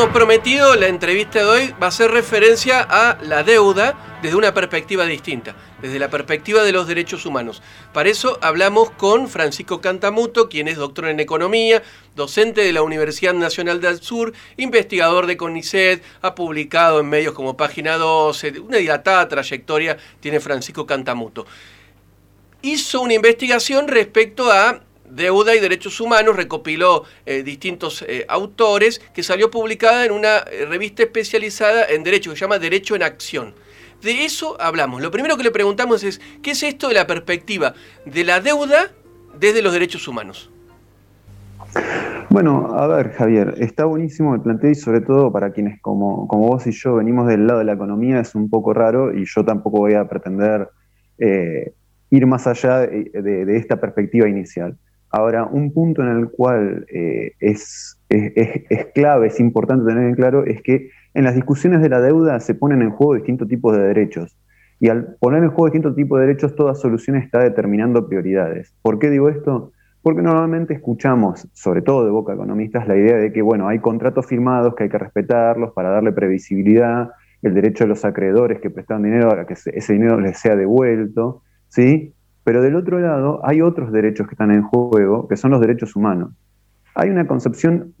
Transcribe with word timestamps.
hemos 0.00 0.14
prometido, 0.14 0.76
la 0.76 0.88
entrevista 0.88 1.40
de 1.40 1.44
hoy 1.44 1.68
va 1.72 1.84
a 1.84 1.88
hacer 1.88 2.10
referencia 2.10 2.80
a 2.88 3.18
la 3.22 3.42
deuda 3.42 4.18
desde 4.22 4.34
una 4.34 4.54
perspectiva 4.54 5.04
distinta, 5.04 5.54
desde 5.82 5.98
la 5.98 6.08
perspectiva 6.08 6.62
de 6.62 6.72
los 6.72 6.86
derechos 6.86 7.26
humanos. 7.26 7.62
Para 7.92 8.08
eso 8.08 8.38
hablamos 8.40 8.92
con 8.92 9.28
Francisco 9.28 9.82
Cantamuto, 9.82 10.48
quien 10.48 10.68
es 10.68 10.78
doctor 10.78 11.08
en 11.08 11.20
economía, 11.20 11.82
docente 12.16 12.62
de 12.62 12.72
la 12.72 12.80
Universidad 12.80 13.34
Nacional 13.34 13.82
del 13.82 14.00
Sur, 14.00 14.32
investigador 14.56 15.26
de 15.26 15.36
CONICET, 15.36 16.02
ha 16.22 16.34
publicado 16.34 17.00
en 17.00 17.10
medios 17.10 17.34
como 17.34 17.58
Página 17.58 17.98
12, 17.98 18.60
una 18.60 18.78
dilatada 18.78 19.28
trayectoria 19.28 19.98
tiene 20.20 20.40
Francisco 20.40 20.86
Cantamuto. 20.86 21.44
Hizo 22.62 23.02
una 23.02 23.12
investigación 23.12 23.86
respecto 23.86 24.50
a 24.50 24.80
Deuda 25.10 25.54
y 25.54 25.60
Derechos 25.60 26.00
Humanos 26.00 26.36
recopiló 26.36 27.04
eh, 27.26 27.42
distintos 27.42 28.04
eh, 28.06 28.24
autores 28.28 29.00
que 29.12 29.22
salió 29.22 29.50
publicada 29.50 30.04
en 30.04 30.12
una 30.12 30.38
eh, 30.38 30.66
revista 30.66 31.02
especializada 31.02 31.86
en 31.86 32.04
derecho 32.04 32.30
que 32.30 32.36
se 32.36 32.40
llama 32.42 32.58
Derecho 32.58 32.94
en 32.94 33.02
Acción. 33.02 33.54
De 34.02 34.24
eso 34.24 34.56
hablamos. 34.60 35.02
Lo 35.02 35.10
primero 35.10 35.36
que 35.36 35.42
le 35.42 35.50
preguntamos 35.50 36.04
es, 36.04 36.20
¿qué 36.42 36.52
es 36.52 36.62
esto 36.62 36.88
de 36.88 36.94
la 36.94 37.06
perspectiva 37.06 37.74
de 38.06 38.24
la 38.24 38.40
deuda 38.40 38.92
desde 39.38 39.62
los 39.62 39.72
derechos 39.72 40.06
humanos? 40.08 40.50
Bueno, 42.30 42.74
a 42.74 42.86
ver, 42.86 43.12
Javier, 43.12 43.54
está 43.58 43.84
buenísimo 43.84 44.34
el 44.34 44.40
planteo 44.40 44.70
y 44.70 44.74
sobre 44.74 45.00
todo 45.00 45.30
para 45.30 45.52
quienes 45.52 45.80
como, 45.82 46.26
como 46.28 46.48
vos 46.48 46.66
y 46.66 46.72
yo 46.72 46.94
venimos 46.94 47.26
del 47.26 47.46
lado 47.46 47.58
de 47.58 47.64
la 47.64 47.72
economía 47.72 48.20
es 48.20 48.34
un 48.34 48.48
poco 48.48 48.72
raro 48.72 49.12
y 49.14 49.24
yo 49.26 49.44
tampoco 49.44 49.78
voy 49.78 49.94
a 49.94 50.08
pretender 50.08 50.68
ir 51.18 52.26
más 52.26 52.46
allá 52.46 52.78
de 52.78 53.56
esta 53.56 53.78
perspectiva 53.78 54.26
inicial. 54.28 54.78
Ahora, 55.10 55.44
un 55.44 55.72
punto 55.72 56.02
en 56.02 56.08
el 56.08 56.30
cual 56.30 56.86
eh, 56.88 57.32
es, 57.40 57.98
clave, 58.94 59.26
es 59.26 59.40
importante 59.40 59.84
tener 59.84 60.04
en 60.04 60.14
claro, 60.14 60.44
es 60.44 60.62
que 60.62 60.90
en 61.14 61.24
las 61.24 61.34
discusiones 61.34 61.82
de 61.82 61.88
la 61.88 62.00
deuda 62.00 62.38
se 62.38 62.54
ponen 62.54 62.80
en 62.82 62.90
juego 62.90 63.14
distintos 63.14 63.48
tipos 63.48 63.76
de 63.76 63.82
derechos. 63.82 64.38
Y 64.78 64.88
al 64.88 65.16
poner 65.18 65.42
en 65.42 65.50
juego 65.50 65.66
distintos 65.66 65.96
tipos 65.96 66.20
de 66.20 66.26
derechos, 66.26 66.54
toda 66.54 66.74
solución 66.74 67.16
está 67.16 67.40
determinando 67.40 68.08
prioridades. 68.08 68.72
¿Por 68.82 68.98
qué 69.00 69.10
digo 69.10 69.28
esto? 69.28 69.72
Porque 70.00 70.22
normalmente 70.22 70.74
escuchamos, 70.74 71.46
sobre 71.52 71.82
todo 71.82 72.04
de 72.04 72.10
boca 72.10 72.32
economistas, 72.32 72.86
la 72.86 72.96
idea 72.96 73.16
de 73.16 73.32
que, 73.32 73.42
bueno, 73.42 73.68
hay 73.68 73.80
contratos 73.80 74.26
firmados 74.26 74.74
que 74.74 74.84
hay 74.84 74.88
que 74.88 74.98
respetarlos 74.98 75.72
para 75.72 75.90
darle 75.90 76.12
previsibilidad, 76.12 77.10
el 77.42 77.54
derecho 77.54 77.84
de 77.84 77.88
los 77.88 78.04
acreedores 78.04 78.60
que 78.60 78.70
prestan 78.70 79.02
dinero 79.02 79.32
a 79.32 79.44
que 79.44 79.54
ese 79.54 79.92
dinero 79.92 80.20
les 80.20 80.38
sea 80.38 80.56
devuelto, 80.56 81.42
¿sí? 81.68 82.14
Pero 82.50 82.62
del 82.62 82.74
otro 82.74 82.98
lado 82.98 83.40
hay 83.44 83.62
otros 83.62 83.92
derechos 83.92 84.26
que 84.26 84.34
están 84.34 84.50
en 84.50 84.62
juego, 84.62 85.28
que 85.28 85.36
son 85.36 85.52
los 85.52 85.60
derechos 85.60 85.94
humanos. 85.94 86.32
Hay 86.96 87.08
una 87.08 87.24
concepción 87.24 87.94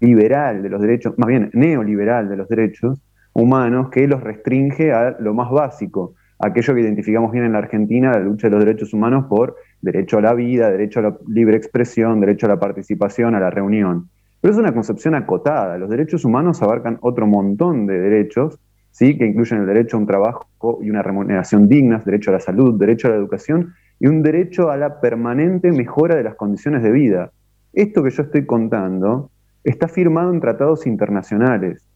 liberal 0.00 0.62
de 0.62 0.68
los 0.68 0.82
derechos, 0.82 1.14
más 1.16 1.28
bien 1.28 1.48
neoliberal 1.54 2.28
de 2.28 2.36
los 2.36 2.46
derechos 2.46 3.00
humanos, 3.32 3.88
que 3.88 4.06
los 4.06 4.22
restringe 4.22 4.92
a 4.92 5.16
lo 5.18 5.32
más 5.32 5.50
básico, 5.50 6.12
aquello 6.40 6.74
que 6.74 6.82
identificamos 6.82 7.32
bien 7.32 7.46
en 7.46 7.52
la 7.52 7.60
Argentina, 7.60 8.12
la 8.12 8.18
lucha 8.18 8.48
de 8.48 8.56
los 8.56 8.62
derechos 8.66 8.92
humanos 8.92 9.24
por 9.30 9.56
derecho 9.80 10.18
a 10.18 10.20
la 10.20 10.34
vida, 10.34 10.70
derecho 10.70 11.00
a 11.00 11.04
la 11.04 11.16
libre 11.28 11.56
expresión, 11.56 12.20
derecho 12.20 12.44
a 12.44 12.50
la 12.50 12.60
participación, 12.60 13.34
a 13.34 13.40
la 13.40 13.48
reunión. 13.48 14.10
Pero 14.42 14.52
es 14.52 14.60
una 14.60 14.74
concepción 14.74 15.14
acotada. 15.14 15.78
Los 15.78 15.88
derechos 15.88 16.26
humanos 16.26 16.60
abarcan 16.60 16.98
otro 17.00 17.26
montón 17.26 17.86
de 17.86 17.98
derechos 17.98 18.58
¿sí? 18.90 19.16
que 19.16 19.26
incluyen 19.26 19.60
el 19.60 19.66
derecho 19.66 19.96
a 19.96 20.00
un 20.00 20.06
trabajo 20.06 20.46
y 20.82 20.90
una 20.90 21.02
remuneración 21.02 21.68
dignas, 21.68 22.04
derecho 22.04 22.30
a 22.30 22.34
la 22.34 22.40
salud, 22.40 22.78
derecho 22.78 23.08
a 23.08 23.10
la 23.10 23.16
educación 23.16 23.74
y 23.98 24.06
un 24.06 24.22
derecho 24.22 24.70
a 24.70 24.76
la 24.76 25.00
permanente 25.00 25.72
mejora 25.72 26.16
de 26.16 26.24
las 26.24 26.34
condiciones 26.34 26.82
de 26.82 26.90
vida. 26.90 27.32
Esto 27.72 28.02
que 28.02 28.10
yo 28.10 28.22
estoy 28.22 28.46
contando 28.46 29.30
está 29.62 29.88
firmado 29.88 30.32
en 30.32 30.40
tratados 30.40 30.86
internacionales, 30.86 31.86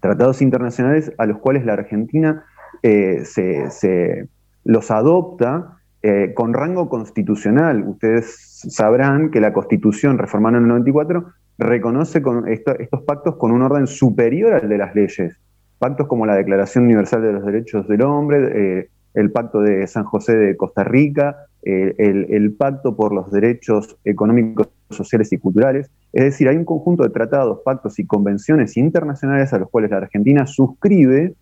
tratados 0.00 0.42
internacionales 0.42 1.12
a 1.16 1.26
los 1.26 1.38
cuales 1.38 1.64
la 1.64 1.74
Argentina 1.74 2.44
eh, 2.82 3.24
se, 3.24 4.28
los 4.64 4.90
adopta 4.90 5.78
eh, 6.02 6.32
con 6.34 6.52
rango 6.52 6.88
constitucional. 6.88 7.84
Ustedes 7.86 8.60
sabrán 8.68 9.30
que 9.30 9.40
la 9.40 9.52
Constitución 9.52 10.18
reformada 10.18 10.58
en 10.58 10.64
el 10.64 10.68
94 10.68 11.32
reconoce 11.56 12.20
con 12.20 12.48
estos 12.48 13.02
pactos 13.06 13.36
con 13.36 13.52
un 13.52 13.62
orden 13.62 13.86
superior 13.86 14.54
al 14.54 14.68
de 14.68 14.78
las 14.78 14.94
leyes 14.94 15.38
pactos 15.84 16.06
como 16.06 16.24
la 16.24 16.34
Declaración 16.34 16.84
Universal 16.84 17.20
de 17.20 17.32
los 17.34 17.44
Derechos 17.44 17.86
del 17.86 18.00
Hombre, 18.00 18.38
eh, 18.54 18.88
el 19.12 19.30
Pacto 19.30 19.60
de 19.60 19.86
San 19.86 20.04
José 20.04 20.34
de 20.34 20.56
Costa 20.56 20.82
Rica, 20.82 21.44
eh, 21.62 21.94
el, 21.98 22.54
Pacto 22.54 22.96
por 22.96 23.12
los 23.12 23.30
Derechos 23.30 23.98
Económicos, 24.02 24.70
Sociales 24.88 25.30
y 25.34 25.36
Culturales. 25.36 25.90
Es 26.14 26.24
decir, 26.24 26.48
hay 26.48 26.56
un 26.56 26.64
conjunto 26.64 27.02
de 27.02 27.10
tratados, 27.10 27.60
pactos 27.66 27.98
y 27.98 28.06
convenciones 28.06 28.78
internacionales 28.78 29.52
a 29.52 29.58
los 29.58 29.68
cuales 29.68 29.90
la 29.90 29.98
Argentina 29.98 30.46
suscribe 30.46 31.34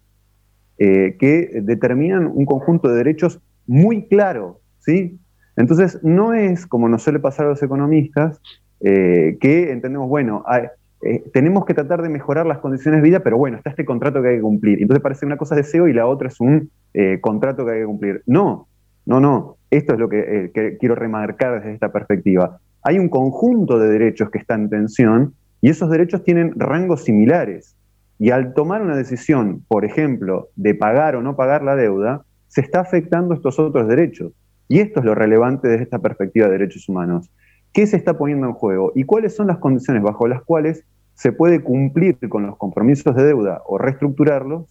eh, 0.76 1.16
que 1.20 1.60
determinan 1.62 2.26
un 2.26 2.44
conjunto 2.44 2.88
de 2.88 2.96
derechos 2.96 3.40
muy 3.68 4.08
claro, 4.08 4.58
¿sí? 4.80 5.20
Entonces, 5.54 6.00
no 6.02 6.34
es 6.34 6.66
como 6.66 6.88
nos 6.88 7.04
suele 7.04 7.20
pasar 7.20 7.46
a 7.46 7.50
los 7.50 7.62
economistas, 7.62 8.40
que 8.80 9.70
entendemos, 9.70 10.08
bueno, 10.08 10.42
hay, 10.44 10.62
eh, 11.02 11.24
tenemos 11.32 11.64
que 11.64 11.74
tratar 11.74 12.00
de 12.00 12.08
mejorar 12.08 12.46
las 12.46 12.58
condiciones 12.58 13.02
de 13.02 13.08
vida, 13.08 13.20
pero 13.20 13.36
bueno, 13.36 13.56
está 13.56 13.70
este 13.70 13.84
contrato 13.84 14.22
que 14.22 14.28
hay 14.28 14.36
que 14.36 14.42
cumplir. 14.42 14.80
Entonces 14.80 15.02
parece 15.02 15.26
una 15.26 15.36
cosa 15.36 15.56
es 15.56 15.66
deseo 15.66 15.88
y 15.88 15.92
la 15.92 16.06
otra 16.06 16.28
es 16.28 16.40
un 16.40 16.70
eh, 16.94 17.18
contrato 17.20 17.66
que 17.66 17.72
hay 17.72 17.80
que 17.80 17.86
cumplir. 17.86 18.22
No, 18.26 18.68
no, 19.04 19.20
no. 19.20 19.56
Esto 19.70 19.94
es 19.94 19.98
lo 19.98 20.08
que, 20.08 20.50
eh, 20.54 20.76
quiero 20.78 20.94
remarcar 20.94 21.58
desde 21.58 21.74
esta 21.74 21.90
perspectiva. 21.90 22.60
Hay 22.82 22.98
un 22.98 23.08
conjunto 23.08 23.78
de 23.78 23.88
derechos 23.88 24.30
que 24.30 24.38
está 24.38 24.54
en 24.54 24.68
tensión 24.68 25.34
y 25.60 25.70
esos 25.70 25.90
derechos 25.90 26.22
tienen 26.22 26.52
rangos 26.56 27.04
similares. 27.04 27.74
Y 28.18 28.30
al 28.30 28.54
tomar 28.54 28.82
una 28.82 28.94
decisión, 28.94 29.64
por 29.66 29.84
ejemplo, 29.84 30.50
de 30.54 30.74
pagar 30.76 31.16
o 31.16 31.22
no 31.22 31.34
pagar 31.34 31.64
la 31.64 31.74
deuda, 31.74 32.24
se 32.46 32.60
está 32.60 32.80
afectando 32.80 33.34
estos 33.34 33.58
otros 33.58 33.88
derechos. 33.88 34.32
Y 34.68 34.78
esto 34.78 35.00
es 35.00 35.06
lo 35.06 35.16
relevante 35.16 35.66
desde 35.66 35.82
esta 35.82 35.98
perspectiva 35.98 36.46
de 36.46 36.52
derechos 36.52 36.88
humanos. 36.88 37.28
¿Qué 37.72 37.86
se 37.86 37.96
está 37.96 38.18
poniendo 38.18 38.46
en 38.46 38.52
juego? 38.52 38.92
¿Y 38.94 39.04
cuáles 39.04 39.34
son 39.34 39.46
las 39.46 39.58
condiciones 39.58 40.02
bajo 40.02 40.28
las 40.28 40.42
cuales 40.42 40.84
se 41.22 41.30
puede 41.30 41.60
cumplir 41.60 42.18
con 42.28 42.44
los 42.44 42.56
compromisos 42.56 43.14
de 43.14 43.22
deuda 43.22 43.62
o 43.66 43.78
reestructurarlos 43.78 44.64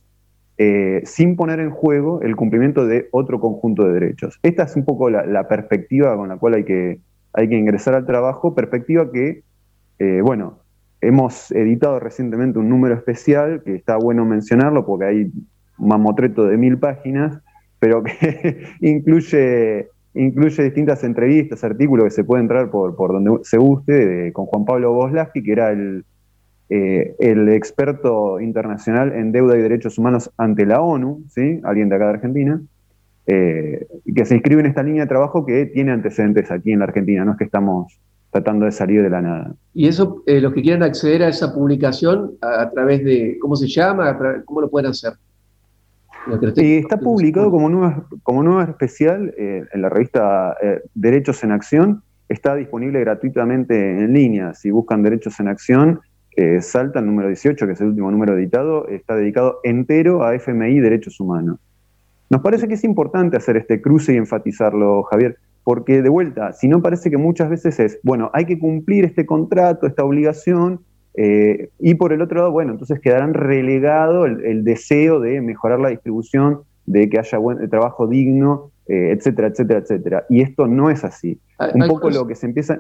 eh, 0.58 1.02
sin 1.06 1.38
poner 1.38 1.62
en 1.62 1.70
juego 1.70 2.22
el 2.24 2.36
cumplimiento 2.36 2.86
de 2.86 3.08
otro 3.14 3.40
conjunto 3.40 3.86
de 3.86 3.94
derechos. 3.94 4.38
Esta 4.44 4.64
es 4.64 4.76
un 4.76 4.84
poco 4.84 5.10
la, 5.10 5.48
perspectiva 5.48 6.14
con 6.18 6.28
la 6.28 6.36
cual 6.36 6.56
hay 6.56 6.66
que, 6.66 7.00
hay 7.32 7.48
que 7.48 7.58
ingresar 7.58 7.94
al 7.94 8.06
trabajo, 8.06 8.54
perspectiva 8.54 9.10
que, 9.14 9.44
eh, 10.00 10.20
bueno, 10.22 10.60
hemos 11.00 11.52
editado 11.54 12.02
recientemente 12.02 12.60
un 12.60 12.68
número 12.68 12.96
especial, 12.96 13.64
que 13.64 13.74
está 13.74 13.96
bueno 13.96 14.26
mencionarlo 14.26 14.86
porque 14.86 15.06
hay 15.06 15.32
un 15.78 15.88
mamotreto 15.88 16.48
de 16.48 16.58
mil 16.58 16.78
páginas, 16.80 17.40
pero 17.80 18.04
que 18.04 18.66
incluye 18.82 19.88
incluye 20.14 20.64
distintas 20.64 21.06
entrevistas, 21.06 21.64
artículos 21.64 22.04
que 22.04 22.12
se 22.12 22.26
puede 22.26 22.42
entrar 22.42 22.70
por, 22.70 22.98
por 22.98 23.14
donde 23.14 23.40
se 23.44 23.58
guste, 23.58 24.34
con 24.34 24.48
Juan 24.48 24.66
Pablo 24.66 24.92
Boslaski, 24.92 25.42
que 25.42 25.54
era 25.54 25.72
el, 25.72 26.04
eh, 26.74 27.18
el 27.20 27.50
experto 27.50 28.40
internacional 28.40 29.12
en 29.12 29.34
deuda 29.34 29.58
y 29.58 29.62
derechos 29.62 29.98
humanos 29.98 30.32
ante 30.38 30.66
la 30.66 30.82
ONU, 30.82 31.22
¿sí? 31.28 31.60
alguien 31.66 31.90
de 31.90 31.96
acá 31.98 32.06
de 32.06 32.12
Argentina, 32.12 32.62
eh, 33.28 33.88
que 34.16 34.24
se 34.24 34.36
inscribe 34.36 34.62
en 34.62 34.68
esta 34.68 34.82
línea 34.82 35.04
de 35.04 35.10
trabajo 35.10 35.46
que 35.46 35.66
tiene 35.66 35.92
antecedentes 35.92 36.50
aquí 36.50 36.72
en 36.72 36.80
la 36.80 36.86
Argentina, 36.86 37.26
no 37.26 37.34
es 37.34 37.38
que 37.38 37.44
estamos 37.44 38.00
tratando 38.30 38.64
de 38.64 38.72
salir 38.72 39.04
de 39.04 39.10
la 39.10 39.22
nada. 39.22 39.54
Y 39.74 39.90
eso, 39.90 40.24
eh, 40.26 40.40
los 40.40 40.54
que 40.54 40.62
quieran 40.62 40.82
acceder 40.84 41.24
a 41.24 41.28
esa 41.28 41.54
publicación 41.54 42.38
a, 42.40 42.70
través 42.70 43.04
de, 43.04 43.38
¿cómo 43.42 43.58
se 43.58 43.68
llama? 43.68 44.18
¿Cómo 44.46 44.62
lo 44.62 44.70
pueden 44.70 44.92
hacer? 44.92 45.12
está 46.56 46.98
publicado 46.98 47.52
como 47.52 47.68
nueva, 47.68 48.06
como 48.24 48.44
nueva 48.44 48.64
especial 48.64 49.34
en 49.38 49.82
la 49.82 49.90
revista 49.90 50.56
Derechos 50.94 51.44
en 51.44 51.52
Acción. 51.52 52.04
Está 52.30 52.56
disponible 52.56 53.02
gratuitamente 53.02 53.76
en 53.76 54.14
línea. 54.14 54.54
Si 54.54 54.72
buscan 54.72 55.04
Derechos 55.04 55.38
en 55.42 55.50
Acción, 55.50 56.00
eh, 56.36 56.62
Salta, 56.62 57.00
el 57.00 57.06
número 57.06 57.28
18, 57.28 57.66
que 57.66 57.74
es 57.74 57.82
el 57.82 57.88
último 57.88 58.12
número 58.12 58.38
editado, 58.38 58.88
está 58.88 59.16
dedicado 59.16 59.60
entero 59.64 60.24
a 60.24 60.36
FMI 60.36 60.78
y 60.78 60.80
derechos 60.80 61.20
humanos. 61.20 61.60
Nos 62.30 62.42
parece 62.42 62.68
que 62.68 62.76
es 62.76 62.84
importante 62.84 63.36
hacer 63.36 63.58
este 63.58 63.82
cruce 63.82 64.14
y 64.14 64.18
enfatizarlo, 64.18 65.04
Javier, 65.04 65.38
porque 65.64 66.02
de 66.02 66.10
vuelta, 66.10 66.54
si 66.54 66.68
no 66.68 66.82
parece 66.82 67.12
que 67.12 67.18
muchas 67.18 67.50
veces 67.50 67.80
es, 67.80 68.00
bueno, 68.04 68.32
hay 68.34 68.46
que 68.46 68.58
cumplir 68.58 69.04
este 69.04 69.26
contrato, 69.26 69.86
esta 69.86 70.06
obligación, 70.06 70.80
eh, 71.14 71.70
y 71.80 71.96
por 71.96 72.14
el 72.14 72.22
otro 72.22 72.38
lado, 72.38 72.52
bueno, 72.52 72.72
entonces 72.72 73.00
quedarán 73.00 73.34
relegado 73.34 74.26
el, 74.26 74.64
deseo 74.64 75.20
de 75.20 75.42
mejorar 75.42 75.80
la 75.80 75.90
distribución, 75.90 76.62
de 76.86 77.10
que 77.10 77.20
haya 77.20 77.38
buen, 77.38 77.70
trabajo 77.70 78.08
digno, 78.08 78.72
eh, 78.88 79.12
etcétera, 79.12 79.50
etcétera, 79.50 79.80
etcétera. 79.80 80.26
Y 80.30 80.42
esto 80.42 80.68
no 80.68 80.90
es 80.90 81.04
así. 81.04 81.40
Un 81.74 81.88
poco 81.88 82.10
lo 82.10 82.28
que 82.28 82.36
se 82.36 82.46
empieza... 82.46 82.80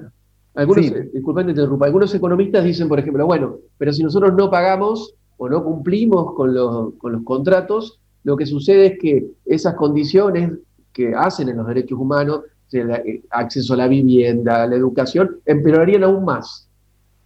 Algunos, 0.54 0.86
interrumpa, 0.86 1.86
algunos 1.86 2.14
economistas 2.14 2.64
dicen, 2.64 2.90
por 2.90 3.00
ejemplo, 3.00 3.26
bueno, 3.26 3.58
pero 3.78 3.94
si 3.94 4.04
nosotros 4.04 4.34
no 4.34 4.50
pagamos 4.50 5.16
o 5.38 5.48
no 5.48 5.64
cumplimos 5.64 6.34
con 6.36 6.54
los, 6.54 6.94
con 6.96 7.14
los 7.14 7.24
contratos, 7.24 8.00
lo 8.24 8.36
que 8.36 8.46
sucede 8.46 8.88
es 8.88 9.00
que 9.00 9.28
esas 9.46 9.76
condiciones 9.76 10.52
que 10.94 11.16
hacen 11.16 11.50
en 11.50 11.58
los 11.58 11.68
derechos 11.68 11.98
humanos, 11.98 12.42
eh, 12.74 13.22
acceso 13.32 13.74
a 13.74 13.78
la 13.78 13.88
vivienda, 13.88 14.64
a 14.64 14.68
la 14.68 14.76
educación, 14.76 15.38
empeorarían 15.46 16.04
aún 16.04 16.26
más. 16.26 16.68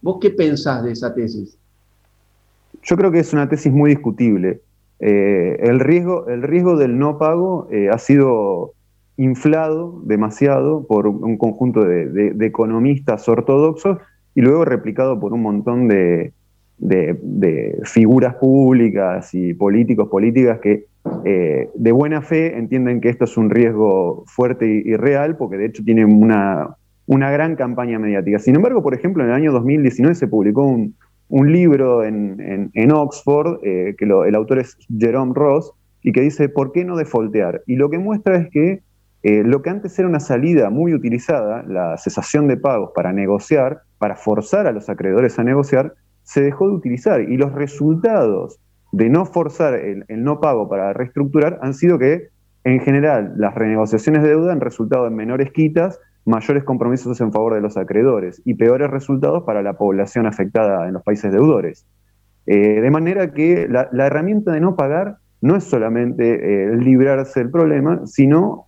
¿Vos 0.02 0.18
qué 0.20 0.30
pensás 0.30 0.84
de 0.84 0.92
esa 0.92 1.14
tesis? 1.14 1.56
Yo 2.82 2.96
creo 2.96 3.10
que 3.10 3.20
es 3.20 3.32
una 3.32 3.48
tesis 3.48 3.72
muy 3.72 3.90
discutible. 3.90 4.60
Eh, 5.00 5.56
el, 5.60 5.80
riesgo, 5.80 6.28
el 6.28 6.42
riesgo 6.42 6.76
del 6.76 6.98
no 6.98 7.18
pago 7.18 7.68
eh, 7.70 7.88
ha 7.90 7.98
sido 7.98 8.72
inflado 9.16 10.02
demasiado 10.04 10.86
por 10.86 11.06
un 11.06 11.38
conjunto 11.38 11.84
de, 11.84 12.34
economistas 12.40 13.28
ortodoxos 13.28 13.98
y 14.34 14.42
luego 14.42 14.64
replicado 14.64 15.18
por 15.18 15.32
un 15.32 15.42
montón 15.42 15.88
de, 15.88 16.32
figuras 17.84 18.34
públicas 18.34 19.32
y 19.34 19.54
políticos, 19.54 20.08
políticas 20.08 20.60
que 20.60 20.86
eh, 21.24 21.70
de 21.74 21.92
buena 21.92 22.20
fe 22.20 22.58
entienden 22.58 23.00
que 23.00 23.08
esto 23.08 23.24
es 23.24 23.36
un 23.36 23.48
riesgo 23.48 24.24
fuerte 24.26 24.66
y, 24.66 24.96
real, 24.96 25.36
porque 25.36 25.56
de 25.56 25.66
hecho 25.66 25.84
tienen 25.84 26.12
una, 26.12 26.76
una, 27.06 27.30
gran 27.30 27.56
campaña 27.56 27.98
mediática. 27.98 28.38
Sin 28.38 28.56
embargo, 28.56 28.82
por 28.82 28.94
ejemplo, 28.94 29.22
en 29.22 29.30
el 29.30 29.36
año 29.36 29.52
2019 29.52 30.14
se 30.14 30.28
publicó 30.28 30.64
un, 30.66 30.94
libro 31.52 32.04
en, 32.04 32.92
Oxford, 32.92 33.60
eh, 33.62 33.94
que 33.96 34.04
el 34.04 34.34
autor 34.34 34.58
es 34.58 34.76
Jerome 34.98 35.32
Ross, 35.34 35.72
y 36.02 36.12
que 36.12 36.20
dice, 36.20 36.48
¿por 36.48 36.70
qué 36.70 36.84
no 36.84 36.96
defoltear? 36.96 37.62
Y 37.66 37.74
lo 37.74 37.90
que 37.90 37.98
muestra 37.98 38.36
es 38.36 38.48
que 38.50 38.82
eh, 39.28 39.42
lo 39.44 39.60
que 39.60 39.70
antes 39.70 39.98
era 39.98 40.06
una 40.06 40.20
salida 40.20 40.70
muy 40.70 40.94
utilizada, 40.94 41.64
la 41.66 41.98
cesación 41.98 42.46
de 42.46 42.56
pagos 42.56 42.92
para 42.94 43.12
negociar, 43.12 43.80
para 43.98 44.14
forzar 44.14 44.68
a 44.68 44.70
los 44.70 44.88
acreedores 44.88 45.36
a 45.40 45.42
negociar, 45.42 45.94
se 46.22 46.42
dejó 46.42 46.68
de 46.68 46.74
utilizar 46.74 47.20
y 47.20 47.36
los 47.36 47.50
resultados 47.50 48.60
de 48.92 49.10
no 49.10 49.26
forzar 49.26 49.74
el, 49.74 50.04
no 50.08 50.38
pago 50.40 50.68
para 50.68 50.92
reestructurar 50.92 51.58
han 51.60 51.74
sido 51.74 51.98
que, 51.98 52.28
en 52.62 52.78
general, 52.78 53.32
las 53.36 53.52
renegociaciones 53.56 54.22
de 54.22 54.28
deuda 54.28 54.52
han 54.52 54.60
resultado 54.60 55.08
en 55.08 55.16
menores 55.16 55.50
quitas, 55.50 55.98
mayores 56.24 56.62
compromisos 56.62 57.20
en 57.20 57.32
favor 57.32 57.54
de 57.54 57.60
los 57.60 57.76
acreedores 57.76 58.40
y 58.44 58.54
peores 58.54 58.88
resultados 58.88 59.42
para 59.42 59.60
la 59.60 59.72
población 59.72 60.26
afectada 60.26 60.86
en 60.86 60.94
los 60.94 61.02
países 61.02 61.32
deudores. 61.32 61.84
Eh, 62.46 62.80
de 62.80 62.90
manera 62.92 63.32
que 63.32 63.66
la, 63.68 64.06
herramienta 64.06 64.52
de 64.52 64.60
no 64.60 64.76
pagar 64.76 65.16
no 65.40 65.56
es 65.56 65.64
solamente 65.64 66.68
eh, 66.68 66.76
librarse 66.76 67.40
del 67.40 67.50
problema, 67.50 68.06
sino 68.06 68.65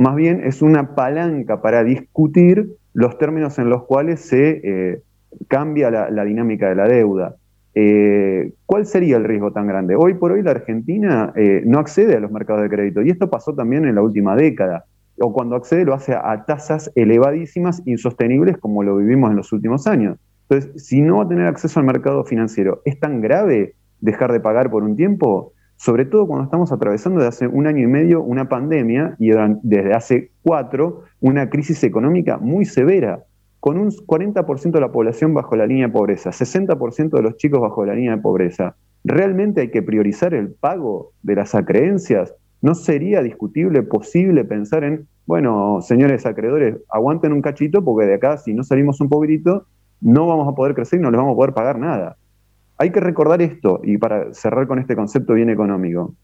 más 0.00 0.16
bien 0.16 0.40
es 0.44 0.62
una 0.62 0.94
palanca 0.94 1.60
para 1.60 1.84
discutir 1.84 2.70
los 2.94 3.18
términos 3.18 3.58
en 3.58 3.68
los 3.68 3.82
cuales 3.84 4.20
se 4.20 4.60
eh, 4.64 5.02
cambia 5.46 5.90
la, 5.90 6.24
dinámica 6.24 6.70
de 6.70 6.74
la 6.74 6.88
deuda. 6.88 7.36
Eh, 7.74 8.54
¿Cuál 8.64 8.86
sería 8.86 9.18
el 9.18 9.24
riesgo 9.24 9.52
tan 9.52 9.66
grande? 9.66 9.96
Hoy 9.96 10.14
por 10.14 10.32
hoy 10.32 10.42
la 10.42 10.52
Argentina 10.52 11.34
eh, 11.36 11.62
no 11.66 11.78
accede 11.78 12.16
a 12.16 12.20
los 12.20 12.30
mercados 12.30 12.62
de 12.62 12.70
crédito 12.70 13.02
y 13.02 13.10
esto 13.10 13.28
pasó 13.28 13.54
también 13.54 13.84
en 13.84 13.94
la 13.94 14.00
última 14.00 14.34
década. 14.36 14.86
O 15.18 15.34
cuando 15.34 15.54
accede 15.54 15.84
lo 15.84 15.92
hace 15.92 16.14
a 16.14 16.46
tasas 16.46 16.90
elevadísimas, 16.94 17.82
insostenibles 17.84 18.56
como 18.56 18.82
lo 18.82 18.96
vivimos 18.96 19.30
en 19.30 19.36
los 19.36 19.52
últimos 19.52 19.86
años. 19.86 20.16
Entonces, 20.48 20.82
si 20.82 21.02
no 21.02 21.18
va 21.18 21.24
a 21.24 21.28
tener 21.28 21.46
acceso 21.46 21.78
al 21.78 21.84
mercado 21.84 22.24
financiero, 22.24 22.80
¿es 22.86 22.98
tan 22.98 23.20
grave 23.20 23.74
dejar 24.00 24.32
de 24.32 24.40
pagar 24.40 24.70
por 24.70 24.82
un 24.82 24.96
tiempo? 24.96 25.52
Sobre 25.80 26.04
todo 26.04 26.26
cuando 26.26 26.44
estamos 26.44 26.72
atravesando 26.72 27.20
desde 27.20 27.28
hace 27.28 27.46
un 27.46 27.66
año 27.66 27.82
y 27.82 27.86
medio 27.86 28.22
una 28.22 28.50
pandemia 28.50 29.16
y 29.18 29.30
desde 29.62 29.94
hace 29.94 30.30
cuatro 30.42 31.04
una 31.20 31.48
crisis 31.48 31.82
económica 31.84 32.36
muy 32.36 32.66
severa, 32.66 33.24
con 33.60 33.78
un 33.78 33.88
40% 33.88 34.72
de 34.72 34.80
la 34.80 34.92
población 34.92 35.32
bajo 35.32 35.56
la 35.56 35.64
línea 35.64 35.86
de 35.86 35.92
pobreza, 35.94 36.32
60% 36.32 37.16
de 37.16 37.22
los 37.22 37.38
chicos 37.38 37.62
bajo 37.62 37.86
la 37.86 37.94
línea 37.94 38.14
de 38.14 38.20
pobreza. 38.20 38.76
¿Realmente 39.04 39.62
hay 39.62 39.70
que 39.70 39.80
priorizar 39.80 40.34
el 40.34 40.52
pago 40.52 41.12
de 41.22 41.36
las 41.36 41.54
acreencias? 41.54 42.34
¿No 42.60 42.74
sería 42.74 43.22
discutible, 43.22 43.82
posible 43.82 44.44
pensar 44.44 44.84
en, 44.84 45.08
bueno, 45.24 45.80
señores 45.80 46.26
acreedores, 46.26 46.76
aguanten 46.90 47.32
un 47.32 47.40
cachito 47.40 47.82
porque 47.82 48.06
de 48.06 48.16
acá, 48.16 48.36
si 48.36 48.52
no 48.52 48.64
salimos 48.64 49.00
un 49.00 49.08
poquitito, 49.08 49.64
no 50.02 50.26
vamos 50.26 50.46
a 50.46 50.54
poder 50.54 50.74
crecer 50.74 51.00
y 51.00 51.02
no 51.02 51.10
les 51.10 51.16
vamos 51.16 51.32
a 51.32 51.36
poder 51.36 51.54
pagar 51.54 51.78
nada? 51.78 52.18
Hay 52.80 52.92
que 52.92 53.00
recordar 53.00 53.42
esto, 53.42 53.82
y 53.84 53.98
para 53.98 54.32
cerrar 54.32 54.66
con 54.66 54.78
este 54.78 54.96
concepto 54.96 55.34
bien 55.34 55.50
económico, 55.50 56.14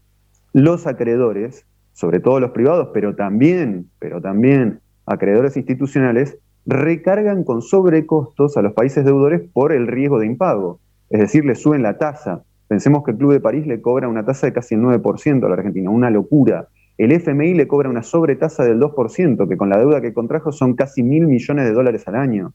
los 0.53 0.87
acreedores, 0.87 1.67
sobre 1.93 2.19
todo 2.19 2.39
los 2.39 2.49
privados, 2.49 2.89
pero 2.95 3.15
también, 3.15 3.91
pero 3.99 4.21
también 4.21 4.79
acreedores 5.05 5.55
institucionales, 5.55 6.39
recargan 6.65 7.43
con 7.43 7.61
sobrecostos 7.61 8.57
a 8.57 8.63
los 8.63 8.73
países 8.73 9.05
deudores 9.05 9.47
por 9.53 9.71
el 9.71 9.85
riesgo 9.85 10.17
de 10.17 10.25
impago. 10.25 10.79
Es 11.11 11.19
decir, 11.19 11.45
le 11.45 11.53
suben 11.53 11.83
la 11.83 11.99
tasa. 11.99 12.41
Pensemos 12.67 13.03
que 13.03 13.11
el 13.11 13.17
Club 13.17 13.33
de 13.33 13.39
París 13.39 13.67
le 13.67 13.79
cobra 13.79 14.07
una 14.07 14.25
tasa 14.25 14.47
de 14.47 14.53
casi 14.53 14.73
el 14.73 14.81
9% 14.81 15.45
a 15.45 15.49
la 15.49 15.53
Argentina, 15.53 15.91
una 15.91 16.09
locura. 16.09 16.69
El 16.97 17.11
FMI 17.11 17.53
le 17.53 17.67
cobra 17.67 17.87
una 17.87 18.01
sobretasa 18.01 18.63
del 18.63 18.79
2%, 18.79 19.47
que 19.47 19.57
con 19.57 19.69
la 19.69 19.77
deuda 19.77 20.01
que 20.01 20.11
contrajo 20.11 20.51
son 20.51 20.73
casi 20.73 21.03
mil 21.03 21.27
millones 21.27 21.65
de 21.65 21.73
dólares 21.73 22.07
al 22.07 22.15
año. 22.15 22.53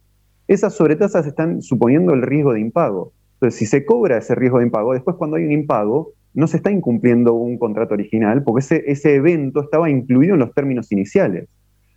Esas 0.49 0.75
sobretasas 0.75 1.25
están 1.25 1.63
suponiendo 1.63 2.13
el 2.15 2.23
riesgo 2.23 2.53
de 2.53 2.59
impago. 2.59 3.13
Entonces, 3.43 3.59
si 3.59 3.67
se 3.67 3.85
cobra 3.85 4.19
ese 4.19 4.37
riesgo 4.37 4.59
de 4.59 4.67
impago, 4.67 4.93
después 4.93 5.17
cuando 5.17 5.37
hay 5.37 5.45
un 5.45 5.51
impago, 5.51 6.13
no 6.33 6.47
se 6.47 6.59
está 6.59 6.71
incumpliendo 6.71 7.35
un 7.35 7.59
contrato 7.59 7.95
original, 7.95 8.45
porque 8.45 8.61
ese, 8.61 8.85
ese 8.87 9.17
evento 9.17 9.63
estaba 9.63 9.91
incluido 9.91 10.35
en 10.35 10.39
los 10.39 10.55
términos 10.55 10.93
iniciales. 10.93 11.49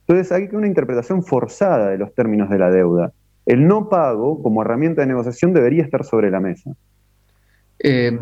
Entonces, 0.08 0.32
hay 0.32 0.50
una 0.54 0.66
interpretación 0.66 1.22
forzada 1.22 1.92
de 1.92 2.00
los 2.00 2.16
términos 2.16 2.50
de 2.50 2.58
la 2.58 2.72
deuda. 2.72 3.14
El 3.46 3.68
no 3.68 3.90
pago, 3.90 4.42
como 4.42 4.64
herramienta 4.64 5.02
de 5.02 5.08
negociación, 5.08 5.54
debería 5.54 5.84
estar 5.84 6.04
sobre 6.04 6.32
la 6.32 6.40
mesa. 6.40 6.72
Eh, 7.78 8.18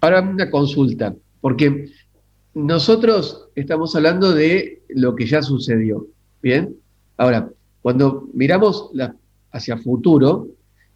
ahora 0.00 0.20
una 0.20 0.48
consulta, 0.50 1.12
porque 1.40 1.86
nosotros 2.54 3.48
estamos 3.56 3.96
hablando 3.96 4.32
de 4.32 4.80
lo 4.90 5.16
que 5.16 5.26
ya 5.26 5.42
sucedió, 5.42 6.06
¿bien? 6.40 6.76
Ahora, 7.16 7.50
cuando 7.82 8.28
miramos 8.32 8.92
hacia 9.50 9.76
futuro, 9.78 10.46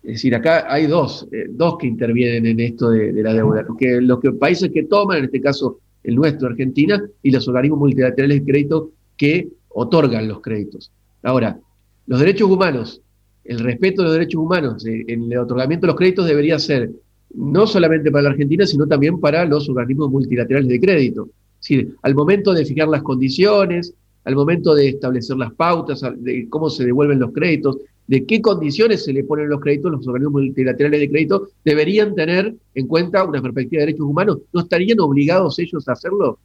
es 0.02 0.14
decir, 0.14 0.34
acá 0.34 0.72
hay 0.72 0.86
dos, 0.86 1.26
eh, 1.32 1.46
dos 1.50 1.76
que 1.78 1.86
intervienen 1.86 2.46
en 2.46 2.60
esto 2.60 2.90
de, 2.90 3.12
la 3.22 3.34
deuda. 3.34 3.62
Los, 3.62 3.76
que, 3.76 4.00
los 4.00 4.20
países 4.38 4.70
que 4.72 4.84
toman, 4.84 5.18
en 5.18 5.24
este 5.24 5.40
caso 5.40 5.80
el 6.04 6.14
nuestro, 6.14 6.48
Argentina, 6.48 7.02
y 7.22 7.30
los 7.30 7.46
organismos 7.48 7.80
multilaterales 7.80 8.40
de 8.40 8.50
crédito 8.50 8.92
que 9.16 9.48
otorgan 9.68 10.28
los 10.28 10.40
créditos. 10.40 10.90
Ahora, 11.22 11.58
los 12.06 12.20
derechos 12.20 12.48
humanos, 12.48 13.02
el 13.44 13.58
respeto 13.58 14.02
de 14.02 14.08
los 14.08 14.14
derechos 14.14 14.40
humanos 14.40 14.86
eh, 14.86 15.04
en 15.08 15.30
el 15.30 15.38
otorgamiento 15.38 15.86
de 15.86 15.88
los 15.88 15.96
créditos 15.96 16.26
debería 16.26 16.58
ser 16.58 16.90
no 17.34 17.66
solamente 17.66 18.10
para 18.10 18.22
la 18.22 18.30
Argentina, 18.30 18.64
sino 18.66 18.86
también 18.86 19.20
para 19.20 19.44
los 19.44 19.68
organismos 19.68 20.10
multilaterales 20.10 20.68
de 20.68 20.80
crédito. 20.80 21.28
Es 21.60 21.68
decir, 21.68 21.96
al 22.02 22.14
momento 22.14 22.54
de 22.54 22.64
fijar 22.64 22.88
las 22.88 23.02
condiciones, 23.02 23.92
al 24.24 24.34
momento 24.34 24.74
de 24.74 24.88
establecer 24.88 25.36
las 25.36 25.52
pautas, 25.52 26.02
de 26.18 26.48
cómo 26.48 26.70
se 26.70 26.84
devuelven 26.84 27.18
los 27.18 27.32
créditos, 27.32 27.76
de 28.08 28.24
qué 28.24 28.40
condiciones 28.42 29.04
se 29.04 29.12
le 29.12 29.22
ponen 29.22 29.48
los 29.48 29.60
créditos, 29.60 29.92
los 29.92 30.08
organismos 30.08 30.42
multilaterales 30.42 31.00
de 31.00 31.10
crédito 31.10 31.48
deberían 31.64 32.14
tener 32.14 32.54
en 32.74 32.86
cuenta 32.86 33.22
una 33.22 33.40
perspectiva 33.40 33.80
de 33.80 33.86
derechos 33.86 34.06
humanos. 34.06 34.38
¿No 34.52 34.62
estarían 34.62 34.98
obligados 34.98 35.58
ellos 35.58 35.86
a 35.88 35.92
hacerlo? 35.92 36.38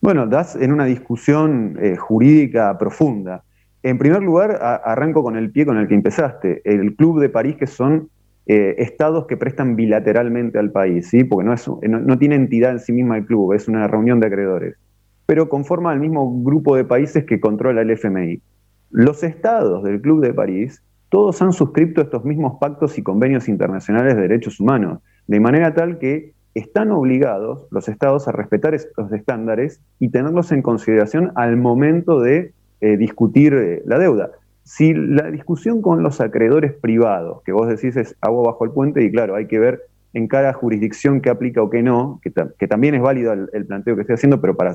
Bueno, 0.00 0.26
das 0.26 0.56
en 0.56 0.72
una 0.72 0.84
discusión 0.84 1.78
eh, 1.80 1.96
jurídica 1.96 2.76
profunda. 2.76 3.44
En 3.82 3.96
primer 3.96 4.22
lugar, 4.22 4.58
arranco 4.84 5.22
con 5.22 5.36
el 5.36 5.50
pie 5.50 5.66
con 5.66 5.78
el 5.78 5.86
que 5.88 5.94
empezaste, 5.94 6.62
el 6.64 6.96
Club 6.96 7.20
de 7.20 7.28
París, 7.28 7.56
que 7.56 7.66
son 7.66 8.08
eh, 8.46 8.74
estados 8.78 9.26
que 9.26 9.36
prestan 9.36 9.76
bilateralmente 9.76 10.58
al 10.58 10.72
país, 10.72 11.08
¿sí? 11.08 11.24
porque 11.24 11.46
no, 11.46 11.54
es, 11.54 11.68
no 11.68 12.18
tiene 12.18 12.34
entidad 12.34 12.72
en 12.72 12.80
sí 12.80 12.92
misma 12.92 13.18
el 13.18 13.24
club, 13.24 13.54
es 13.54 13.68
una 13.68 13.86
reunión 13.86 14.20
de 14.20 14.26
acreedores, 14.26 14.76
pero 15.24 15.48
conforma 15.48 15.94
el 15.94 16.00
mismo 16.00 16.42
grupo 16.42 16.76
de 16.76 16.84
países 16.84 17.24
que 17.24 17.40
controla 17.40 17.82
el 17.82 17.90
FMI. 17.90 18.42
Los 18.90 19.22
estados 19.22 19.82
del 19.82 20.00
Club 20.00 20.20
de 20.20 20.32
París, 20.32 20.82
todos 21.08 21.40
han 21.42 21.52
suscrito 21.52 22.00
estos 22.00 22.24
mismos 22.24 22.58
pactos 22.60 22.98
y 22.98 23.02
convenios 23.02 23.48
internacionales 23.48 24.16
de 24.16 24.22
derechos 24.22 24.60
humanos, 24.60 25.00
de 25.26 25.40
manera 25.40 25.74
tal 25.74 25.98
que 25.98 26.32
están 26.54 26.92
obligados 26.92 27.66
los 27.70 27.88
estados 27.88 28.28
a 28.28 28.32
respetar 28.32 28.74
estos 28.74 29.12
estándares 29.12 29.80
y 29.98 30.08
tenerlos 30.10 30.52
en 30.52 30.62
consideración 30.62 31.32
al 31.34 31.56
momento 31.56 32.20
de 32.20 32.52
eh, 32.80 32.96
discutir 32.96 33.54
eh, 33.54 33.82
la 33.86 33.98
deuda. 33.98 34.30
Si 34.62 34.94
la 34.94 35.30
discusión 35.30 35.82
con 35.82 36.02
los 36.02 36.20
acreedores 36.20 36.72
privados, 36.72 37.42
que 37.42 37.52
vos 37.52 37.68
decís 37.68 37.96
es 37.96 38.16
agua 38.20 38.52
bajo 38.52 38.64
el 38.64 38.70
puente, 38.70 39.02
y 39.02 39.10
claro, 39.10 39.34
hay 39.34 39.46
que 39.46 39.58
ver 39.58 39.82
en 40.14 40.28
cada 40.28 40.52
jurisdicción 40.52 41.20
qué 41.20 41.28
aplica 41.28 41.60
o 41.60 41.70
qué 41.70 41.82
no, 41.82 42.20
que, 42.22 42.66
también 42.66 42.94
es 42.94 43.02
válido 43.02 43.32
el, 43.32 43.66
planteo 43.66 43.96
que 43.96 44.02
estoy 44.02 44.14
haciendo, 44.14 44.40
pero 44.40 44.56
para 44.56 44.74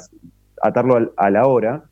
atarlo 0.62 1.14
a 1.16 1.30
la 1.30 1.48
hora, 1.48 1.86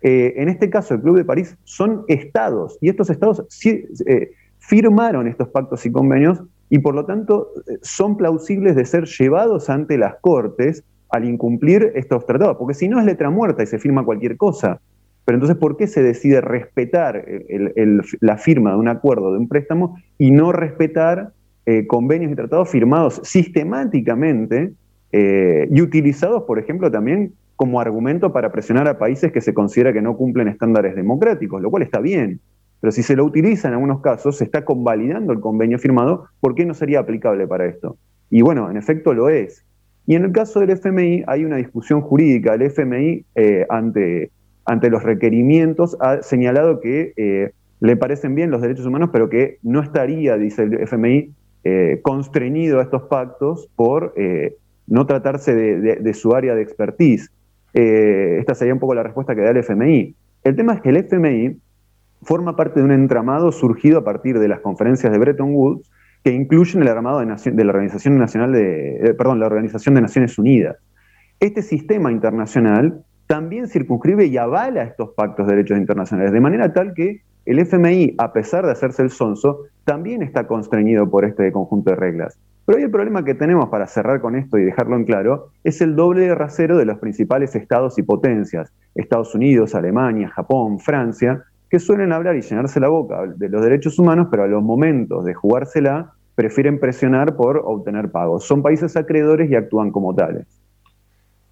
eh, 0.00 0.34
en 0.36 0.48
este 0.48 0.70
caso 0.70 0.94
el 0.94 1.00
Club 1.00 1.16
de 1.16 1.24
París, 1.24 1.56
son 1.64 2.04
estados 2.08 2.78
y 2.80 2.88
estos 2.88 3.10
estados 3.10 3.44
eh, 3.64 4.30
firmaron 4.58 5.26
estos 5.26 5.48
pactos 5.48 5.84
y 5.86 5.92
convenios 5.92 6.42
y 6.70 6.78
por 6.78 6.94
lo 6.94 7.04
tanto 7.04 7.48
eh, 7.66 7.78
son 7.82 8.16
plausibles 8.16 8.76
de 8.76 8.84
ser 8.84 9.06
llevados 9.06 9.68
ante 9.70 9.98
las 9.98 10.14
cortes 10.20 10.84
al 11.10 11.24
incumplir 11.24 11.92
estos 11.94 12.26
tratados, 12.26 12.56
porque 12.58 12.74
si 12.74 12.86
no 12.86 13.00
es 13.00 13.06
letra 13.06 13.30
muerta 13.30 13.62
y 13.62 13.66
se 13.66 13.78
firma 13.78 14.04
cualquier 14.04 14.36
cosa. 14.36 14.80
Pero 15.24 15.36
entonces, 15.36 15.56
¿por 15.58 15.76
qué 15.76 15.86
se 15.86 16.02
decide 16.02 16.40
respetar 16.40 17.22
la 18.20 18.38
firma 18.38 18.72
de 18.72 18.76
un 18.78 18.88
acuerdo, 18.88 19.32
de 19.32 19.38
un 19.38 19.48
préstamo, 19.48 19.98
y 20.16 20.30
no 20.30 20.52
respetar 20.52 21.32
convenios 21.86 22.32
y 22.32 22.34
tratados 22.34 22.70
firmados 22.70 23.20
sistemáticamente 23.24 24.72
y 25.12 25.82
utilizados, 25.82 26.44
por 26.44 26.58
ejemplo, 26.58 26.90
también 26.90 27.34
como 27.58 27.80
argumento 27.80 28.32
para 28.32 28.52
presionar 28.52 28.86
a 28.86 28.98
países 28.98 29.32
que 29.32 29.40
se 29.40 29.52
considera 29.52 29.92
que 29.92 30.00
no 30.00 30.16
cumplen 30.16 30.46
estándares 30.46 30.94
democráticos, 30.94 31.60
lo 31.60 31.72
cual 31.72 31.82
está 31.82 31.98
bien. 31.98 32.40
Pero 32.80 32.92
si 32.92 33.02
se 33.02 33.16
lo 33.16 33.24
utiliza 33.24 33.66
en 33.66 33.74
algunos 33.74 34.00
casos, 34.00 34.36
se 34.38 34.44
está 34.44 34.64
convalidando 34.64 35.32
el 35.32 35.40
convenio 35.40 35.80
firmado, 35.80 36.26
¿por 36.38 36.54
qué 36.54 36.64
no 36.64 36.72
sería 36.72 37.00
aplicable 37.00 37.48
para 37.48 37.66
esto? 37.66 37.96
Y 38.30 38.42
bueno, 38.42 38.70
en 38.70 38.76
efecto 38.76 39.12
lo 39.12 39.28
es. 39.28 39.64
Y 40.06 40.14
en 40.14 40.26
el 40.26 40.30
caso 40.30 40.60
del 40.60 40.70
FMI 40.70 41.24
hay 41.26 41.44
una 41.44 41.56
discusión 41.56 42.00
jurídica. 42.00 42.54
El 42.54 42.62
FMI, 42.62 43.24
eh, 43.34 43.66
ante, 43.68 44.30
ante 44.64 44.88
los 44.88 45.02
requerimientos, 45.02 45.96
ha 45.98 46.22
señalado 46.22 46.78
que 46.78 47.12
eh, 47.16 47.50
le 47.80 47.96
parecen 47.96 48.36
bien 48.36 48.52
los 48.52 48.62
derechos 48.62 48.86
humanos, 48.86 49.10
pero 49.12 49.28
que 49.28 49.58
no 49.64 49.82
estaría, 49.82 50.36
dice 50.36 50.62
el 50.62 50.74
FMI, 50.74 51.32
eh, 51.64 51.98
constreñido 52.02 52.78
a 52.78 52.84
estos 52.84 53.02
pactos 53.02 53.68
por 53.74 54.14
no 54.86 55.06
tratarse 55.06 55.56
de, 55.56 56.14
su 56.14 56.36
área 56.36 56.54
de 56.54 56.62
expertise. 56.62 57.32
Esta 57.72 58.54
sería 58.54 58.74
un 58.74 58.80
poco 58.80 58.94
la 58.94 59.02
respuesta 59.02 59.34
que 59.34 59.42
da 59.42 59.50
el 59.50 59.58
FMI. 59.58 60.14
El 60.44 60.56
tema 60.56 60.74
es 60.74 60.80
que 60.80 60.90
el 60.90 60.96
FMI 60.96 61.58
forma 62.22 62.56
parte 62.56 62.80
de 62.80 62.86
un 62.86 62.92
entramado 62.92 63.52
surgido 63.52 63.98
a 63.98 64.04
partir 64.04 64.38
de 64.38 64.48
las 64.48 64.60
conferencias 64.60 65.12
de 65.12 65.18
Bretton 65.18 65.54
Woods 65.54 65.90
que 66.24 66.32
incluyen 66.32 66.82
el 66.82 66.88
armado 66.88 67.20
de, 67.20 67.64
la 67.64 67.70
Organización 67.70 68.18
Nacional 68.18 68.52
de, 68.52 68.96
eh, 68.96 69.14
perdón, 69.14 69.40
la 69.40 69.46
Organización 69.46 69.94
de 69.94 70.00
Naciones 70.00 70.38
Unidas. 70.38 70.76
Este 71.40 71.62
sistema 71.62 72.10
internacional 72.10 73.04
también 73.26 73.68
circunscribe 73.68 74.26
y 74.26 74.36
avala 74.36 74.82
estos 74.82 75.10
pactos 75.10 75.46
de 75.46 75.54
derechos 75.54 75.78
internacionales, 75.78 76.32
de 76.32 76.40
manera 76.40 76.72
tal 76.72 76.94
que 76.94 77.22
el 77.46 77.58
FMI, 77.60 78.14
a 78.18 78.32
pesar 78.32 78.66
de 78.66 78.72
hacerse 78.72 79.02
el 79.02 79.10
sonso, 79.10 79.60
también 79.84 80.22
está 80.22 80.46
constreñido 80.46 81.08
por 81.08 81.24
este 81.24 81.50
conjunto 81.52 81.90
de 81.90 81.96
reglas. 81.96 82.38
Pero 82.68 82.76
hoy 82.76 82.84
el 82.84 82.90
problema 82.90 83.24
que 83.24 83.32
tenemos 83.32 83.70
para 83.70 83.86
cerrar 83.86 84.20
con 84.20 84.36
esto 84.36 84.58
y 84.58 84.62
dejarlo 84.62 84.94
en 84.94 85.06
claro 85.06 85.52
es 85.64 85.80
el 85.80 85.96
doble 85.96 86.34
rasero 86.34 86.76
de 86.76 86.84
los 86.84 86.98
principales 86.98 87.56
estados 87.56 87.98
y 87.98 88.02
potencias, 88.02 88.70
Estados 88.94 89.34
Unidos, 89.34 89.74
Alemania, 89.74 90.28
Japón, 90.28 90.78
Francia, 90.78 91.44
que 91.70 91.80
suelen 91.80 92.12
hablar 92.12 92.36
y 92.36 92.42
llenarse 92.42 92.78
la 92.78 92.88
boca 92.88 93.22
de 93.26 93.48
los 93.48 93.62
derechos 93.62 93.98
humanos, 93.98 94.28
pero 94.30 94.42
a 94.42 94.46
los 94.48 94.62
momentos 94.62 95.24
de 95.24 95.32
jugársela 95.32 96.12
prefieren 96.34 96.78
presionar 96.78 97.36
por 97.36 97.56
obtener 97.64 98.10
pagos. 98.10 98.44
Son 98.44 98.60
países 98.60 98.98
acreedores 98.98 99.50
y 99.50 99.54
actúan 99.54 99.90
como 99.90 100.14
tales. 100.14 100.44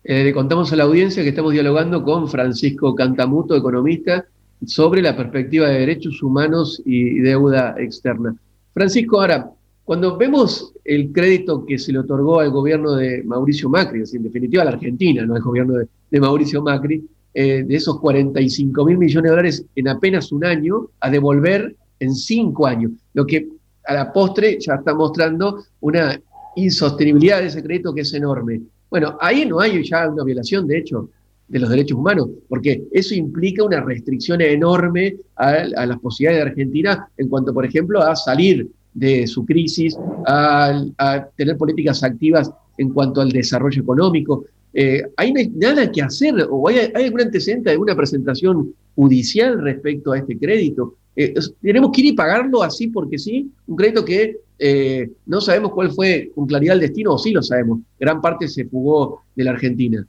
Eh, 0.05 0.23
le 0.23 0.35
contamos 0.35 0.71
a 0.75 0.77
la 0.77 0.85
audiencia 0.85 1.23
que 1.23 1.31
estamos 1.31 1.55
dialogando 1.55 2.03
con 2.03 2.29
Francisco 2.29 2.95
Cantamuto, 2.95 3.57
economista, 3.57 4.27
sobre 4.67 5.01
la 5.01 5.17
perspectiva 5.17 5.67
de 5.69 5.79
derechos 5.79 6.23
humanos 6.23 6.83
y 6.85 7.21
deuda 7.21 7.75
externa. 7.79 8.37
Francisco, 8.75 9.23
ahora, 9.23 9.56
cuando 9.87 10.17
vemos 10.17 10.73
el 10.85 11.13
crédito 11.13 11.65
que 11.65 11.79
se 11.79 11.93
le 11.93 12.01
otorgó 12.01 12.41
al 12.41 12.51
gobierno 12.51 12.97
de 12.97 13.23
Mauricio 13.23 13.71
Macri, 13.71 14.03
en 14.13 14.23
definitiva 14.25 14.63
a 14.63 14.65
la 14.65 14.73
Argentina, 14.73 15.25
no 15.25 15.37
al 15.37 15.43
gobierno 15.43 15.75
de 16.11 16.21
Mauricio 16.21 16.61
Macri, 16.61 17.07
eh, 17.33 17.63
de 17.63 17.77
esos 17.77 18.01
45 18.01 18.85
mil 18.85 18.99
millones 18.99 19.23
de 19.23 19.31
dólares 19.31 19.65
en 19.77 19.87
apenas 19.87 20.33
un 20.33 20.45
año 20.45 20.89
a 20.99 21.09
devolver 21.09 21.77
en 22.01 22.15
cinco 22.17 22.67
años, 22.67 22.91
lo 23.15 23.25
que 23.25 23.47
a 23.85 23.95
la 23.95 24.13
postre 24.13 24.59
ya 24.59 24.75
está 24.75 24.93
mostrando 24.93 25.63
una 25.79 26.21
insostenibilidad 26.57 27.41
de 27.41 27.47
ese 27.47 27.63
crédito 27.63 27.95
que 27.95 28.01
es 28.01 28.13
enorme. 28.13 28.63
Bueno, 28.91 29.17
ahí 29.21 29.47
no 29.47 29.61
hay 29.61 29.85
ya 29.89 30.09
una 30.09 30.25
violación, 30.25 30.67
de 30.67 30.79
hecho, 30.79 31.11
de 31.47 31.61
los 31.61 31.71
derechos 31.71 31.97
humanos, 31.97 32.29
porque 32.49 32.83
eso 32.91 33.15
implica 33.15 33.63
una 33.63 33.81
restricción 33.81 34.41
enorme 34.41 35.15
a, 35.37 35.65
las 35.87 36.01
posibilidades 36.01 36.45
de 36.45 36.51
Argentina 36.51 37.09
en 37.17 37.29
cuanto, 37.29 37.55
por 37.55 37.65
ejemplo, 37.65 38.03
a 38.03 38.17
salir 38.17 38.69
de 38.97 39.27
su 39.27 39.45
crisis, 39.45 39.97
a, 40.27 41.29
tener 41.37 41.57
políticas 41.57 42.03
activas 42.03 42.51
en 42.79 42.91
cuanto 42.91 43.21
al 43.21 43.31
desarrollo 43.31 43.83
económico. 43.83 44.45
Eh, 44.73 45.03
hay 45.17 45.33
nada 45.55 45.91
que 45.93 46.03
hacer, 46.03 46.35
o 46.51 46.69
hay, 46.69 46.91
algún 46.95 47.21
antecedente, 47.21 47.71
alguna 47.71 47.95
presentación 47.95 48.75
judicial 48.95 49.61
respecto 49.63 50.13
a 50.13 50.19
este 50.19 50.39
crédito. 50.39 50.95
Eh, 51.15 51.35
tenemos 51.63 51.91
que 51.93 52.01
ir 52.03 52.07
y 52.09 52.13
pagarlo 52.13 52.63
así 52.63 52.89
porque 52.89 53.19
sí, 53.19 53.51
un 53.67 53.77
crédito 53.77 54.05
que 54.05 54.39
eh, 54.59 55.11
no 55.27 55.41
sabemos 55.41 55.73
cuál 55.73 55.93
fue 55.93 56.31
con 56.35 56.47
claridad 56.47 56.75
el 56.75 56.81
destino, 56.81 57.15
o 57.15 57.19
sí 57.19 57.33
lo 57.33 57.43
sabemos, 57.43 57.81
gran 58.01 58.21
parte 58.23 58.49
se 58.49 58.65
fugó 58.65 59.23
de 59.35 59.45
la 59.45 59.51
Argentina. 59.51 60.07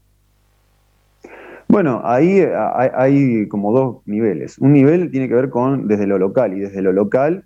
Bueno, 1.68 2.00
ahí 2.06 2.40
hay, 2.40 2.90
hay, 2.96 3.48
como 3.50 3.74
dos 3.74 3.98
niveles. 4.06 4.58
Un 4.60 4.72
nivel 4.72 5.12
tiene 5.12 5.28
que 5.28 5.36
ver 5.36 5.50
con 5.50 5.90
desde 5.90 6.08
lo 6.08 6.18
local, 6.18 6.56
y 6.56 6.62
desde 6.62 6.82
lo 6.82 6.94
local 6.94 7.44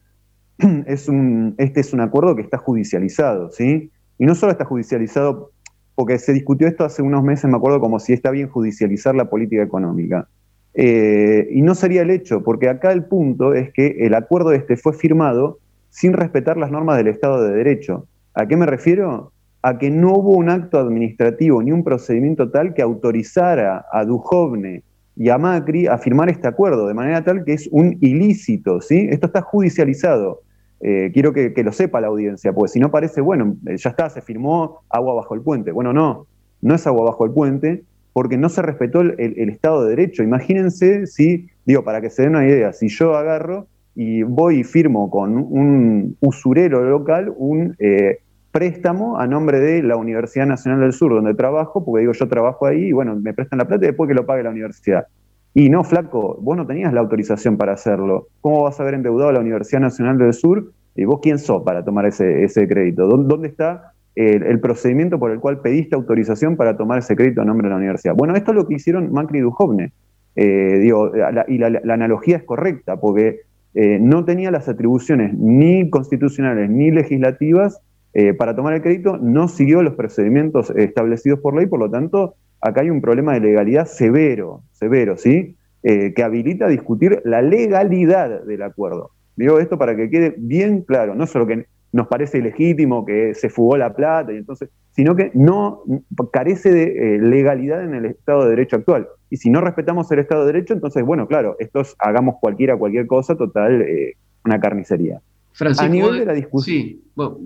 es 0.86 1.08
un, 1.08 1.56
este 1.58 1.82
es 1.82 1.94
un 1.94 2.02
acuerdo 2.02 2.36
que 2.36 2.42
está 2.42 2.58
judicializado, 2.58 3.52
¿sí? 3.52 3.92
Y 4.18 4.26
no 4.26 4.36
solo 4.36 4.52
está 4.52 4.66
judicializado 4.66 5.52
porque 5.96 6.18
se 6.18 6.34
discutió 6.34 6.68
esto 6.68 6.86
hace 6.86 7.02
unos 7.02 7.24
meses, 7.24 7.50
me 7.50 7.58
acuerdo, 7.58 7.80
como 7.80 8.00
si 8.00 8.14
está 8.14 8.32
bien 8.32 8.48
judicializar 8.48 9.14
la 9.14 9.30
política 9.30 9.62
económica. 9.62 10.28
Eh, 10.74 11.50
y 11.52 11.62
no 11.62 11.76
sería 11.76 12.02
el 12.02 12.10
hecho, 12.10 12.44
porque 12.44 12.70
acá 12.70 12.92
el 12.92 13.06
punto 13.06 13.54
es 13.54 13.72
que 13.74 13.98
el 14.00 14.14
acuerdo 14.14 14.54
este 14.54 14.78
fue 14.78 14.94
firmado 14.94 15.60
sin 15.90 16.14
respetar 16.14 16.58
las 16.58 16.72
normas 16.72 16.98
del 16.98 17.08
Estado 17.08 17.44
de 17.44 17.56
Derecho. 17.56 18.08
¿A 18.34 18.48
qué 18.48 18.56
me 18.56 18.66
refiero? 18.66 19.34
A 19.62 19.78
que 19.78 19.92
no 19.92 20.14
hubo 20.14 20.32
un 20.32 20.50
acto 20.50 20.80
administrativo 20.80 21.62
ni 21.62 21.72
un 21.72 21.84
procedimiento 21.84 22.50
tal 22.50 22.74
que 22.74 22.82
autorizara 22.82 23.86
a 23.92 24.06
Dujovne 24.06 24.84
y 25.18 25.30
a 25.30 25.38
Macri 25.38 25.88
a 25.88 25.98
firmar 25.98 26.30
este 26.30 26.48
acuerdo, 26.48 26.88
de 26.88 26.94
manera 26.94 27.24
tal 27.24 27.44
que 27.44 27.54
es 27.54 27.68
un 27.72 27.98
ilícito, 28.00 28.82
¿sí? 28.82 29.08
Esto 29.12 29.28
está 29.28 29.42
judicializado. 29.42 30.42
Eh, 30.84 31.12
quiero 31.14 31.32
que, 31.34 31.54
lo 31.64 31.72
sepa 31.72 32.02
la 32.02 32.08
audiencia, 32.08 32.54
porque 32.54 32.74
si 32.74 32.80
no 32.80 32.90
parece, 32.90 33.22
bueno, 33.22 33.56
eh, 33.68 33.78
ya 33.78 33.92
está, 33.92 34.10
se 34.10 34.22
firmó 34.22 34.82
agua 34.90 35.14
bajo 35.14 35.36
el 35.36 35.42
puente. 35.42 35.72
Bueno, 35.72 35.94
no, 35.94 36.26
no 36.62 36.76
es 36.76 36.88
agua 36.88 37.06
bajo 37.06 37.26
el 37.26 37.32
puente, 37.32 37.84
porque 38.14 38.38
no 38.38 38.50
se 38.50 38.62
respetó 38.62 39.02
el, 39.02 39.50
Estado 39.50 39.84
de 39.84 39.92
Derecho. 39.92 40.24
Imagínense 40.24 41.06
si, 41.08 41.48
digo, 41.66 41.84
para 41.84 42.02
que 42.02 42.10
se 42.10 42.24
den 42.24 42.32
una 42.32 42.48
idea, 42.48 42.74
si 42.74 42.88
yo 42.90 43.16
agarro 43.16 43.68
y 43.96 44.24
voy 44.24 44.60
y 44.60 44.64
firmo 44.64 45.10
con 45.10 45.38
un 45.38 46.18
usurero 46.20 46.82
local 46.84 47.34
un 47.36 47.76
eh, 47.80 48.20
préstamo 48.52 49.18
a 49.20 49.28
nombre 49.28 49.60
de 49.60 49.84
la 49.84 49.98
Universidad 49.98 50.46
Nacional 50.46 50.82
del 50.82 50.94
Sur, 50.94 51.14
donde 51.14 51.34
trabajo, 51.34 51.86
porque 51.86 52.02
digo, 52.02 52.14
yo 52.14 52.28
trabajo 52.28 52.66
ahí 52.66 52.88
y 52.88 52.92
bueno, 52.92 53.16
me 53.16 53.34
prestan 53.34 53.60
la 53.60 53.66
plata 53.66 53.86
y 53.86 53.88
después 53.88 54.08
que 54.08 54.14
lo 54.14 54.26
pague 54.26 54.44
la 54.44 54.50
universidad. 54.50 55.08
Y 55.54 55.70
no, 55.70 55.84
flaco, 55.84 56.38
vos 56.42 56.56
no 56.56 56.66
tenías 56.66 56.94
la 56.94 57.02
autorización 57.02 57.58
para 57.58 57.74
hacerlo. 57.74 58.28
¿Cómo 58.40 58.64
vas 58.64 58.80
a 58.80 58.84
haber 58.84 58.96
endeudado 58.96 59.30
a 59.30 59.34
la 59.34 59.40
Universidad 59.40 59.82
Nacional 59.82 60.18
del 60.18 60.34
Sur? 60.34 60.72
¿Y 60.96 61.06
vos 61.06 61.20
quién 61.22 61.40
sos 61.40 61.64
para 61.64 61.84
tomar 61.84 62.06
ese, 62.06 62.44
ese 62.44 62.68
crédito? 62.68 63.08
¿Dónde 63.08 63.48
está 63.48 63.94
el, 64.16 64.60
procedimiento 64.60 65.20
por 65.20 65.32
el 65.32 65.40
cual 65.40 65.60
pediste 65.60 65.96
autorización 65.96 66.58
para 66.58 66.78
tomar 66.78 67.00
ese 67.00 67.16
crédito 67.16 67.42
a 67.42 67.46
nombre 67.46 67.68
de 67.68 67.72
la 67.72 67.78
universidad? 67.78 68.16
Bueno, 68.16 68.36
esto 68.36 68.52
es 68.52 68.56
lo 68.56 68.68
que 68.68 68.76
hicieron 68.76 69.12
Macri 69.12 69.40
y 69.40 69.42
Dujovne. 69.42 69.92
Eh, 70.36 70.80
digo, 70.80 71.12
y 71.48 71.58
la, 71.58 71.82
analogía 71.94 72.38
es 72.38 72.44
correcta, 72.44 73.00
porque 73.00 73.42
eh, 73.74 74.00
no 74.00 74.26
tenía 74.26 74.52
las 74.52 74.70
atribuciones 74.70 75.34
ni 75.34 75.90
constitucionales 75.90 76.70
ni 76.70 76.92
legislativas 76.92 77.82
eh, 78.14 78.34
para 78.34 78.56
tomar 78.56 78.74
el 78.74 78.82
crédito, 78.82 79.18
no 79.18 79.48
siguió 79.48 79.82
los 79.82 79.96
procedimientos 79.96 80.70
establecidos 80.72 81.40
por 81.40 81.56
ley, 81.56 81.66
por 81.66 81.80
lo 81.80 81.90
tanto, 81.90 82.36
acá 82.62 82.82
hay 82.82 82.90
un 82.90 83.02
problema 83.02 83.34
de 83.34 83.42
legalidad 83.42 83.86
severo, 83.86 84.64
severo, 84.72 85.18
¿sí? 85.18 85.56
Eh, 85.84 86.14
que 86.14 86.24
habilita 86.24 86.66
a 86.66 86.70
discutir 86.70 87.22
la 87.26 87.42
legalidad 87.42 88.44
del 88.44 88.62
acuerdo. 88.62 89.12
Digo 89.36 89.60
esto 89.60 89.78
para 89.78 89.96
que 89.96 90.10
quede 90.10 90.36
bien 90.38 90.82
claro, 90.82 91.16
no 91.16 91.26
solo 91.26 91.48
que 91.48 91.66
nos 91.92 92.08
parece 92.08 92.38
ilegítimo 92.38 93.06
que 93.06 93.34
se 93.34 93.50
fugó 93.50 93.78
la 93.78 93.94
plata, 93.94 94.32
y 94.32 94.38
entonces, 94.38 94.70
sino 94.92 95.16
que 95.16 95.32
no 95.34 95.84
carece 96.32 96.72
de 96.72 97.16
eh, 97.16 97.20
legalidad 97.20 97.84
en 97.84 97.96
el 97.96 98.06
Estado 98.06 98.44
de 98.44 98.52
Derecho 98.52 98.78
actual. 98.78 99.08
Y 99.30 99.38
si 99.38 99.50
no 99.50 99.60
respetamos 99.62 100.12
el 100.12 100.20
Estado 100.20 100.46
de 100.46 100.54
Derecho, 100.54 100.74
entonces, 100.74 101.04
bueno, 101.04 101.28
claro, 101.28 101.56
estos 101.60 101.96
hagamos 102.00 102.36
cualquiera, 102.40 102.78
cualquier 102.78 103.08
cosa, 103.08 103.36
total, 103.36 103.82
eh, 103.82 104.16
una 104.46 104.60
carnicería. 104.60 105.20
Francisco, 105.54 105.86
a 105.86 105.90
nivel 105.90 106.20
de 106.20 106.26
la 106.26 106.34
discusión. 106.34 106.76
Sí, 106.76 107.04
vos, 107.16 107.38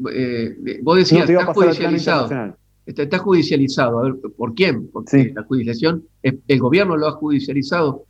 decías, 0.98 1.30
está 1.30 1.54
judicializado. 1.54 2.56
Está, 2.86 3.18
judicializado. 3.18 4.00
A 4.00 4.04
ver, 4.04 4.16
¿por 4.38 4.54
quién? 4.54 4.90
Porque 4.92 5.32
la 5.34 5.44
judicialización, 5.44 6.04
el 6.22 6.60
gobierno 6.60 6.98
lo 6.98 7.08
ha 7.08 7.12
judicializado. 7.14 8.06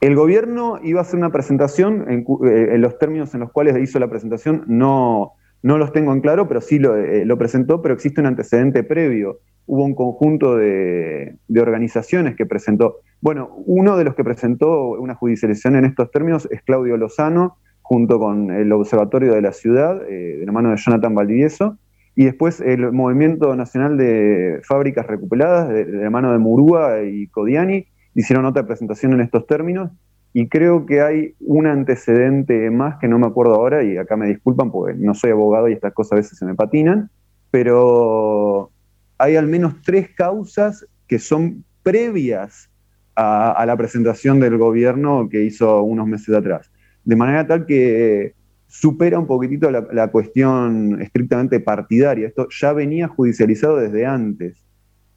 El 0.00 0.14
gobierno 0.14 0.78
iba 0.82 1.00
a 1.00 1.02
hacer 1.02 1.18
una 1.18 1.32
presentación, 1.32 2.04
en, 2.08 2.26
eh, 2.46 2.78
los 2.78 2.98
términos 2.98 3.34
en 3.34 3.40
los 3.40 3.50
cuales 3.50 3.76
hizo 3.78 3.98
la 3.98 4.08
presentación 4.08 4.64
no, 4.66 5.32
no 5.62 5.78
los 5.78 5.92
tengo 5.92 6.12
en 6.12 6.20
claro, 6.20 6.48
pero 6.48 6.60
sí 6.60 6.78
lo, 6.78 6.96
eh, 6.96 7.26
presentó, 7.36 7.82
pero 7.82 7.94
existe 7.94 8.20
un 8.20 8.26
antecedente 8.26 8.84
previo. 8.84 9.40
Hubo 9.66 9.84
un 9.84 9.94
conjunto 9.94 10.56
de, 10.56 11.36
organizaciones 11.58 12.36
que 12.36 12.46
presentó. 12.46 12.98
Bueno, 13.20 13.50
uno 13.66 13.96
de 13.96 14.04
los 14.04 14.14
que 14.14 14.22
presentó 14.22 14.90
una 14.90 15.14
judicialización 15.14 15.76
en 15.76 15.86
estos 15.86 16.10
términos 16.10 16.46
es 16.50 16.62
Claudio 16.62 16.96
Lozano, 16.96 17.56
junto 17.82 18.18
con 18.18 18.50
el 18.50 18.70
Observatorio 18.72 19.32
de 19.34 19.42
la 19.42 19.52
Ciudad, 19.52 20.02
eh, 20.08 20.36
de 20.38 20.46
la 20.46 20.52
mano 20.52 20.70
de 20.70 20.76
Jonathan 20.76 21.14
Valdivieso, 21.14 21.78
y 22.16 22.24
después 22.24 22.60
el 22.62 22.92
Movimiento 22.92 23.54
Nacional 23.54 23.98
de 23.98 24.60
Fábricas 24.64 25.06
Recuperadas, 25.06 25.68
de, 25.68 25.84
la 25.84 26.08
mano 26.08 26.32
de 26.32 26.38
Murúa 26.38 27.02
y 27.02 27.26
Codiani, 27.26 27.86
hicieron 28.14 28.46
otra 28.46 28.66
presentación 28.66 29.12
en 29.12 29.20
estos 29.20 29.46
términos. 29.46 29.90
Y 30.32 30.48
creo 30.48 30.86
que 30.86 31.02
hay 31.02 31.34
un 31.40 31.66
antecedente 31.66 32.70
más 32.70 32.96
que 32.98 33.06
no 33.06 33.18
me 33.18 33.26
acuerdo 33.26 33.54
ahora, 33.54 33.84
y 33.84 33.98
acá 33.98 34.16
me 34.16 34.28
disculpan 34.28 34.70
porque 34.72 34.94
no 34.98 35.14
soy 35.14 35.30
abogado 35.30 35.68
y 35.68 35.74
estas 35.74 35.92
cosas 35.92 36.12
a 36.12 36.16
veces 36.16 36.38
se 36.38 36.46
me 36.46 36.54
patinan, 36.54 37.10
pero 37.50 38.70
hay 39.18 39.36
al 39.36 39.46
menos 39.46 39.74
tres 39.84 40.08
causas 40.14 40.86
que 41.06 41.18
son 41.18 41.64
previas 41.82 42.70
a, 43.14 43.64
la 43.66 43.76
presentación 43.76 44.40
del 44.40 44.56
gobierno 44.56 45.28
que 45.30 45.42
hizo 45.42 45.82
unos 45.82 46.06
meses 46.06 46.34
atrás. 46.34 46.70
De 47.04 47.16
manera 47.16 47.46
tal 47.46 47.66
que 47.66 48.34
supera 48.68 49.18
un 49.18 49.26
poquitito 49.26 49.70
la, 49.70 50.08
cuestión 50.08 51.00
estrictamente 51.00 51.60
partidaria. 51.60 52.28
Esto 52.28 52.48
ya 52.50 52.72
venía 52.72 53.08
judicializado 53.08 53.76
desde 53.76 54.06
antes. 54.06 54.64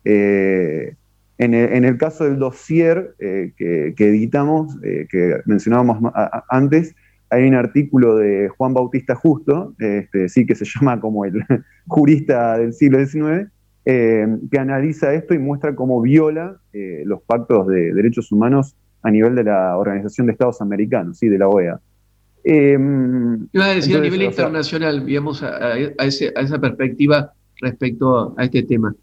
Eh, 0.06 0.96
en, 1.38 1.54
el, 1.54 1.98
caso 1.98 2.26
del 2.26 2.38
dossier 2.38 3.16
eh, 3.20 3.54
que, 3.56 3.94
editamos, 3.98 4.78
eh, 4.84 5.08
que 5.10 5.38
mencionábamos 5.46 6.12
antes, 6.50 6.94
hay 7.30 7.48
un 7.48 7.56
artículo 7.56 8.18
de 8.18 8.50
Juan 8.50 8.74
Bautista 8.74 9.16
Justo, 9.16 9.74
este, 9.80 10.28
sí 10.28 10.46
que 10.46 10.56
se 10.56 10.66
llama 10.66 11.00
como 11.00 11.26
el 11.26 11.44
jurista 11.88 12.58
del 12.58 12.74
siglo 12.74 13.06
XIX, 13.06 13.50
que 13.86 14.60
analiza 14.60 15.14
esto 15.14 15.34
y 15.34 15.40
muestra 15.40 15.74
cómo 15.74 16.02
viola 16.02 16.58
los 17.06 17.22
pactos 17.24 17.68
de 17.68 17.94
derechos 17.94 18.32
humanos 18.32 18.76
a 19.02 19.10
nivel 19.10 19.34
de 19.36 19.46
la 19.46 19.78
Organización 19.78 20.28
de 20.28 20.34
Estados 20.34 20.62
Americanos, 20.62 21.18
¿sí? 21.18 21.30
de 21.30 21.40
la 21.40 21.48
OEA. 21.48 21.80
Em, 22.52 23.48
Iba 23.54 23.66
a 23.66 23.76
decir 23.76 23.96
a 23.96 24.00
nivel 24.00 24.24
internacional, 24.24 25.06
digamos, 25.06 25.44
a, 25.44 25.78
esa 25.78 26.60
perspectiva 26.60 27.32
respecto 27.62 28.34
a 28.36 28.44
este 28.44 28.64
tema. 28.64 28.96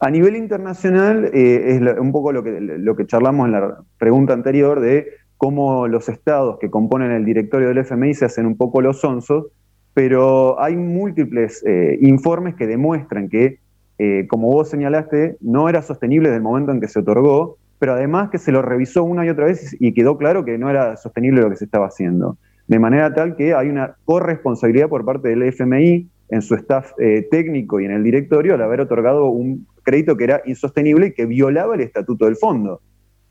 A 0.00 0.10
nivel 0.10 0.36
internacional, 0.36 1.30
eh, 1.32 1.80
es 1.80 1.98
un 1.98 2.12
poco 2.12 2.30
lo 2.30 2.42
que, 2.42 2.60
lo 2.60 2.94
que 2.94 3.06
charlamos 3.06 3.46
en 3.46 3.52
la 3.52 3.78
pregunta 3.96 4.34
anterior 4.34 4.80
de 4.80 5.06
cómo 5.38 5.88
los 5.88 6.10
estados 6.10 6.58
que 6.58 6.70
componen 6.70 7.10
el 7.12 7.24
directorio 7.24 7.68
del 7.68 7.78
FMI 7.78 8.12
se 8.12 8.26
hacen 8.26 8.44
un 8.44 8.58
poco 8.58 8.82
los 8.82 9.00
sonsos, 9.00 9.46
pero 9.94 10.60
hay 10.60 10.76
múltiples 10.76 11.64
eh, 11.66 11.96
informes 12.02 12.54
que 12.54 12.66
demuestran 12.66 13.30
que, 13.30 13.60
eh, 13.98 14.26
como 14.28 14.48
vos 14.48 14.68
señalaste, 14.68 15.38
no 15.40 15.70
era 15.70 15.80
sostenible 15.80 16.28
desde 16.28 16.36
el 16.36 16.42
momento 16.42 16.70
en 16.70 16.82
que 16.82 16.88
se 16.88 16.98
otorgó, 16.98 17.56
pero 17.82 17.94
además 17.94 18.30
que 18.30 18.38
se 18.38 18.52
lo 18.52 18.62
revisó 18.62 19.02
una 19.02 19.26
y 19.26 19.28
otra 19.28 19.46
vez 19.46 19.74
y 19.80 19.92
quedó 19.92 20.16
claro 20.16 20.44
que 20.44 20.56
no 20.56 20.70
era 20.70 20.96
sostenible 20.96 21.42
lo 21.42 21.50
que 21.50 21.56
se 21.56 21.64
estaba 21.64 21.88
haciendo. 21.88 22.38
De 22.68 22.78
manera 22.78 23.12
tal 23.12 23.34
que 23.34 23.54
hay 23.54 23.68
una 23.68 23.96
corresponsabilidad 24.04 24.88
por 24.88 25.04
parte 25.04 25.30
del 25.30 25.42
FMI 25.42 26.08
en 26.28 26.42
su 26.42 26.54
staff 26.54 26.92
eh, 27.00 27.26
técnico 27.28 27.80
y 27.80 27.86
en 27.86 27.90
el 27.90 28.04
directorio 28.04 28.54
al 28.54 28.62
haber 28.62 28.82
otorgado 28.82 29.30
un 29.30 29.66
crédito 29.82 30.16
que 30.16 30.22
era 30.22 30.42
insostenible 30.44 31.08
y 31.08 31.12
que 31.12 31.26
violaba 31.26 31.74
el 31.74 31.80
estatuto 31.80 32.26
del 32.26 32.36
fondo. 32.36 32.80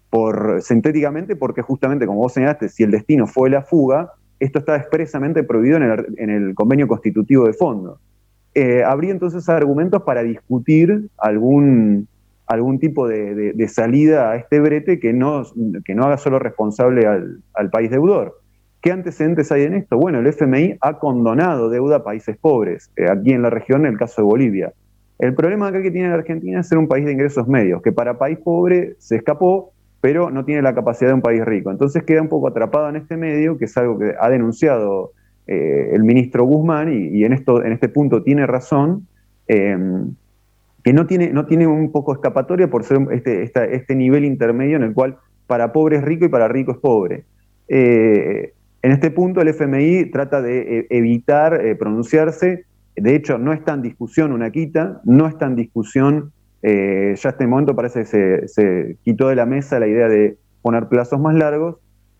Por, 0.09 0.61
sintéticamente 0.61 1.37
porque 1.37 1.61
justamente, 1.61 2.05
como 2.05 2.19
vos 2.19 2.33
señalaste, 2.33 2.67
si 2.67 2.83
el 2.83 2.91
destino 2.91 3.27
fue 3.27 3.49
la 3.49 3.61
fuga, 3.61 4.11
esto 4.41 4.59
está 4.59 4.75
expresamente 4.75 5.43
prohibido 5.43 5.77
en 5.77 6.29
el, 6.29 6.53
convenio 6.55 6.89
constitutivo 6.89 7.47
de 7.47 7.53
fondo. 7.53 8.01
Eh, 8.53 8.83
habría 8.83 9.11
entonces 9.11 9.47
argumentos 9.47 10.03
para 10.03 10.23
discutir 10.23 11.07
algún, 11.17 12.09
algún 12.51 12.79
tipo 12.79 13.07
de, 13.07 13.67
salida 13.69 14.31
a 14.31 14.35
este 14.35 14.59
brete 14.59 14.99
que 14.99 15.13
no, 15.13 15.43
que 15.85 15.95
no 15.95 16.03
haga 16.03 16.17
solo 16.17 16.37
responsable 16.37 17.07
al, 17.07 17.69
país 17.71 17.89
deudor. 17.89 18.41
¿Qué 18.81 18.91
antecedentes 18.91 19.53
hay 19.53 19.63
en 19.63 19.75
esto? 19.75 19.97
Bueno, 19.97 20.19
el 20.19 20.27
FMI 20.27 20.75
ha 20.81 20.99
condonado 20.99 21.69
deuda 21.69 21.97
a 21.97 22.03
países 22.03 22.35
pobres, 22.35 22.91
eh, 22.97 23.05
aquí 23.09 23.31
en 23.31 23.41
la 23.41 23.49
región, 23.49 23.85
en 23.85 23.93
el 23.93 23.97
caso 23.97 24.21
de 24.21 24.25
Bolivia. 24.25 24.73
El 25.17 25.33
problema 25.33 25.67
acá 25.67 25.81
que 25.81 25.91
tiene 25.91 26.09
la 26.09 26.15
Argentina 26.15 26.59
es 26.59 26.67
ser 26.67 26.77
un 26.77 26.89
país 26.89 27.05
de 27.05 27.13
ingresos 27.13 27.47
medios, 27.47 27.81
que 27.81 27.93
para 27.93 28.17
país 28.17 28.37
pobre 28.39 28.95
se 28.97 29.15
escapó, 29.15 29.71
pero 30.01 30.29
no 30.29 30.43
tiene 30.43 30.61
la 30.61 30.75
capacidad 30.75 31.11
de 31.11 31.15
un 31.15 31.21
país 31.21 31.45
rico. 31.45 31.71
Entonces 31.71 32.03
queda 32.03 32.21
un 32.21 32.27
poco 32.27 32.49
atrapado 32.49 32.89
en 32.89 32.97
este 32.97 33.15
medio, 33.15 33.57
que 33.57 33.65
es 33.65 33.77
algo 33.77 33.97
que 33.97 34.13
ha 34.19 34.29
denunciado 34.29 35.13
eh, 35.47 35.91
el 35.93 36.03
ministro 36.03 36.43
Guzmán, 36.43 36.91
y, 36.91 37.23
en, 37.23 37.31
esto, 37.31 37.63
en 37.63 37.71
este 37.71 37.87
punto 37.87 38.23
tiene 38.23 38.45
razón. 38.45 39.07
Eh, 39.47 39.77
que 40.83 40.93
no 40.93 41.05
tiene, 41.05 41.31
no 41.31 41.45
tiene 41.45 41.67
un 41.67 41.91
poco 41.91 42.13
escapatoria 42.13 42.69
por 42.69 42.83
ser 42.83 42.99
este, 43.11 43.43
este 43.43 43.95
nivel 43.95 44.25
intermedio 44.25 44.77
en 44.77 44.83
el 44.83 44.93
cual 44.93 45.17
para 45.47 45.73
pobre 45.73 45.97
es 45.97 46.03
rico 46.03 46.25
y 46.25 46.29
para 46.29 46.47
rico 46.47 46.71
es 46.71 46.77
pobre. 46.77 47.25
Eh, 47.67 48.53
en 48.81 48.91
este 48.91 49.11
punto 49.11 49.41
el 49.41 49.49
FMI 49.49 50.05
trata 50.11 50.41
de 50.41 50.79
eh, 50.79 50.87
evitar 50.89 51.65
eh, 51.65 51.75
pronunciarse, 51.75 52.65
de 52.95 53.15
hecho 53.15 53.37
no 53.37 53.53
está 53.53 53.73
en 53.73 53.81
discusión 53.81 54.31
una 54.31 54.49
quita, 54.51 55.01
no 55.03 55.27
está 55.27 55.45
en 55.45 55.55
discusión, 55.55 56.31
ya 56.63 57.29
este 57.29 57.47
momento 57.47 57.75
parece 57.75 58.05
que 58.05 58.47
se, 58.47 58.97
quitó 59.03 59.29
de 59.29 59.35
la 59.35 59.47
mesa 59.47 59.79
la 59.79 59.87
idea 59.87 60.07
de 60.07 60.37
poner 60.61 60.87
plazos 60.87 61.19
más 61.19 61.33
largos, 61.35 61.77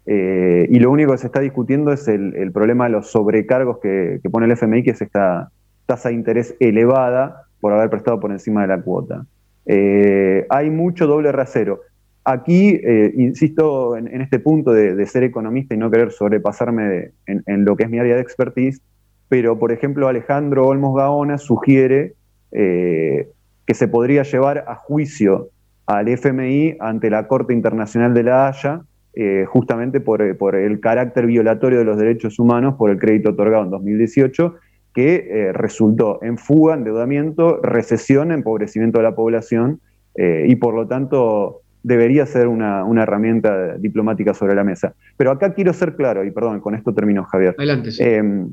y 0.08 0.80
lo 0.80 0.90
único 0.90 1.12
que 1.12 1.20
se 1.20 1.28
está 1.28 1.42
discutiendo 1.42 1.92
es 1.92 2.08
el, 2.08 2.52
problema 2.52 2.86
de 2.86 2.92
los 2.92 3.12
sobrecargos 3.12 3.78
que, 3.78 4.20
que, 4.24 4.30
pone 4.32 4.48
el 4.48 4.54
FMI, 4.54 4.82
que 4.82 4.92
es 4.92 5.02
esta 5.02 5.52
tasa 5.86 6.10
de 6.10 6.16
interés 6.16 6.56
elevada 6.60 7.44
por 7.62 7.72
haber 7.72 7.90
prestado 7.90 8.20
por 8.20 8.32
encima 8.32 8.64
de 8.64 8.68
la 8.68 8.82
cuota. 8.82 9.26
Eh, 9.66 10.46
hay 10.50 10.70
mucho 10.70 11.08
doble 11.08 11.32
rasero. 11.32 11.82
Aquí, 12.24 12.80
eh, 12.84 13.14
insisto 13.16 13.96
en, 13.96 14.22
este 14.22 14.40
punto 14.40 14.74
de, 14.74 15.06
ser 15.06 15.24
economista 15.24 15.74
y 15.74 15.78
no 15.78 15.90
querer 15.90 16.12
sobrepasarme 16.12 17.12
en, 17.26 17.66
lo 17.66 17.76
que 17.76 17.84
es 17.84 17.90
mi 17.90 18.00
área 18.00 18.16
de 18.16 18.22
expertise, 18.22 18.82
pero 19.28 19.58
por 19.58 19.72
ejemplo 19.72 20.08
Alejandro 20.08 20.68
Olmos 20.68 20.96
Gaona 20.96 21.38
sugiere 21.38 22.14
eh, 22.52 23.30
que 23.66 23.74
se 23.74 23.88
podría 23.88 24.24
llevar 24.24 24.66
a 24.68 24.76
juicio 24.76 25.50
al 25.88 26.10
FMI 26.10 26.78
ante 26.80 27.10
la 27.10 27.28
Corte 27.28 27.54
Internacional 27.54 28.14
de 28.14 28.24
la 28.24 28.48
Haya, 28.48 28.82
justamente 29.48 30.00
por, 30.00 30.22
el 30.22 30.80
carácter 30.80 31.26
violatorio 31.26 31.80
de 31.80 31.86
los 31.86 31.98
derechos 31.98 32.40
humanos 32.40 32.76
por 32.76 32.92
el 32.92 32.98
crédito 32.98 33.32
otorgado 33.32 33.64
en 33.64 33.72
2018 33.72 34.56
que 34.94 35.28
eh, 35.30 35.54
resultó 35.54 36.20
en 36.22 36.38
fuga, 36.38 36.76
endeudamiento, 36.76 37.60
recesión, 37.62 38.32
empobrecimiento 38.32 38.98
de 39.00 39.04
la 39.04 39.16
población 39.16 39.80
eh, 40.16 40.46
y 40.48 40.56
por 40.56 40.74
lo 40.74 40.88
tanto 40.88 41.62
debería 41.84 42.26
ser 42.26 42.48
una, 42.48 42.84
herramienta 43.02 43.78
diplomática 43.78 44.34
sobre 44.34 44.54
la 44.54 44.64
mesa. 44.64 44.94
Pero 45.18 45.32
acá 45.32 45.54
quiero 45.54 45.74
ser 45.74 45.96
claro, 45.96 46.24
y 46.24 46.32
perdón, 46.32 46.60
con 46.60 46.76
esto 46.76 46.94
termino 46.94 47.24
Javier. 47.24 47.56
Adelante. 47.58 47.90
Em, 48.00 48.52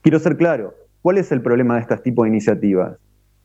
quiero 0.00 0.18
ser 0.18 0.36
claro, 0.36 0.74
¿cuál 1.02 1.18
es 1.18 1.30
el 1.32 1.42
problema 1.42 1.74
de 1.74 1.80
este 1.82 1.96
tipo 1.98 2.22
de 2.22 2.30
iniciativas? 2.30 2.96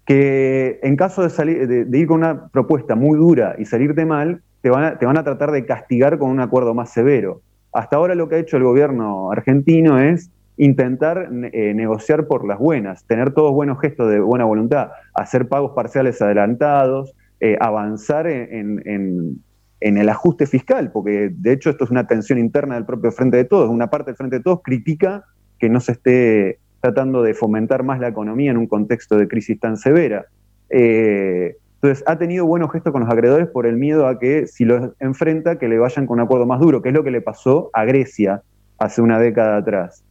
Que 0.05 0.79
en 0.83 0.95
caso 0.95 1.23
de, 1.23 1.31
salir, 1.31 1.67
de, 1.67 1.97
ir 1.97 2.07
con 2.07 2.19
una 2.19 2.47
propuesta 2.49 2.95
muy 2.95 3.17
dura 3.17 3.55
y 3.57 3.65
salirte 3.65 4.05
mal, 4.05 4.41
te 4.61 4.69
van, 4.69 4.83
a, 4.83 4.99
te 4.99 5.05
van 5.05 5.17
a 5.17 5.23
tratar 5.23 5.51
de 5.51 5.65
castigar 5.65 6.19
con 6.19 6.29
un 6.29 6.39
acuerdo 6.39 6.73
más 6.75 6.93
severo. 6.93 7.41
Hasta 7.73 7.97
ahora 7.97 8.15
lo 8.15 8.29
que 8.29 8.35
ha 8.35 8.37
hecho 8.37 8.57
el 8.57 8.63
gobierno 8.63 9.31
argentino 9.31 9.99
es 9.99 10.31
intentar 10.57 11.29
eh, 11.51 11.73
negociar 11.73 12.27
por 12.27 12.47
las 12.47 12.59
buenas, 12.59 13.05
tener 13.05 13.33
todos 13.33 13.51
buenos 13.51 13.79
gestos 13.79 14.09
de 14.09 14.19
buena 14.19 14.45
voluntad, 14.45 14.91
hacer 15.13 15.47
pagos 15.47 15.71
parciales 15.75 16.21
adelantados, 16.21 17.13
eh, 17.41 17.57
avanzar 17.59 18.27
en, 18.27 19.41
el 19.81 20.09
ajuste 20.09 20.47
fiscal, 20.47 20.91
porque 20.91 21.29
de 21.31 21.51
hecho 21.51 21.69
esto 21.69 21.83
es 21.83 21.91
una 21.91 22.07
tensión 22.07 22.39
interna 22.39 22.75
del 22.75 22.85
propio 22.85 23.11
Frente 23.11 23.37
de 23.37 23.43
Todos. 23.43 23.69
Una 23.69 23.89
parte 23.89 24.11
del 24.11 24.15
Frente 24.15 24.37
de 24.37 24.43
Todos 24.43 24.61
critica 24.63 25.25
que 25.59 25.69
no 25.69 25.79
se 25.79 25.91
esté 25.91 26.59
tratando 26.81 27.21
de 27.21 27.33
fomentar 27.33 27.83
más 27.83 27.99
la 27.99 28.07
economía 28.07 28.51
en 28.51 28.57
un 28.57 28.67
contexto 28.67 29.17
de 29.17 29.27
crisis 29.27 29.59
tan 29.59 29.77
severa. 29.77 30.25
Eh, 30.69 31.57
entonces, 31.75 32.03
ha 32.07 32.17
tenido 32.17 32.45
buenos 32.45 32.71
gestos 32.71 32.93
con 32.93 33.01
los 33.01 33.11
acreedores 33.11 33.47
por 33.47 33.67
el 33.67 33.75
miedo 33.75 34.07
a 34.07 34.17
que 34.17 34.47
si 34.47 34.65
los 34.65 34.91
enfrenta, 34.99 35.59
que 35.59 35.67
le 35.67 35.77
vayan 35.77 36.07
con 36.07 36.19
un 36.19 36.25
acuerdo 36.25 36.45
más 36.45 36.59
duro, 36.59 36.81
que 36.81 36.89
es 36.89 36.95
lo 36.95 37.03
que 37.03 37.11
le 37.11 37.21
pasó 37.21 37.69
a 37.73 37.85
Grecia 37.85 38.41
hace 38.77 39.01
una 39.01 39.19
década 39.19 39.57
atrás. 39.57 40.04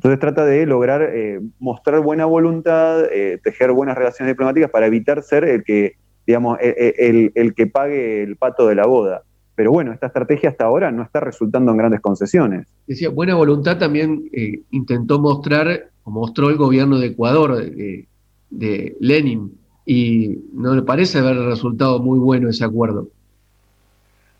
Entonces 0.00 0.18
trata 0.18 0.46
de 0.46 0.64
lograr 0.64 1.02
eh, 1.02 1.42
mostrar 1.58 2.00
buena 2.00 2.24
voluntad, 2.24 3.04
eh, 3.12 3.38
tejer 3.44 3.70
buenas 3.72 3.98
relaciones 3.98 4.32
diplomáticas 4.32 4.70
para 4.70 4.86
evitar 4.86 5.22
ser 5.22 5.44
el 5.44 5.62
que, 5.62 5.96
digamos, 6.26 6.56
e, 6.58 6.94
e, 6.98 7.32
el, 7.34 7.54
que 7.54 7.66
pague 7.66 8.22
el 8.22 8.36
pato 8.36 8.66
de 8.66 8.76
la 8.76 8.86
boda. 8.86 9.24
Pero 9.54 9.72
bueno, 9.72 9.92
esta 9.92 10.06
estrategia 10.06 10.48
hasta 10.48 10.64
ahora 10.64 10.90
no 10.90 11.02
está 11.02 11.20
resultando 11.20 11.70
en 11.72 11.76
grandes 11.76 12.00
concesiones. 12.00 12.66
Decía, 12.86 13.10
buena 13.10 13.34
voluntad 13.34 13.76
también 13.76 14.24
eh, 14.32 14.62
intentó 14.70 15.20
mostrar, 15.20 15.90
o 16.04 16.10
mostró 16.10 16.48
el 16.48 16.56
gobierno 16.56 16.98
de 16.98 17.08
Ecuador, 17.08 17.56
de, 17.56 18.08
de 18.48 18.96
Lenin, 19.00 19.52
y 19.84 20.38
no 20.54 20.74
le 20.74 20.80
parece 20.80 21.18
haber 21.18 21.36
resultado 21.40 21.98
muy 21.98 22.18
bueno 22.18 22.48
ese 22.48 22.64
acuerdo. 22.64 23.08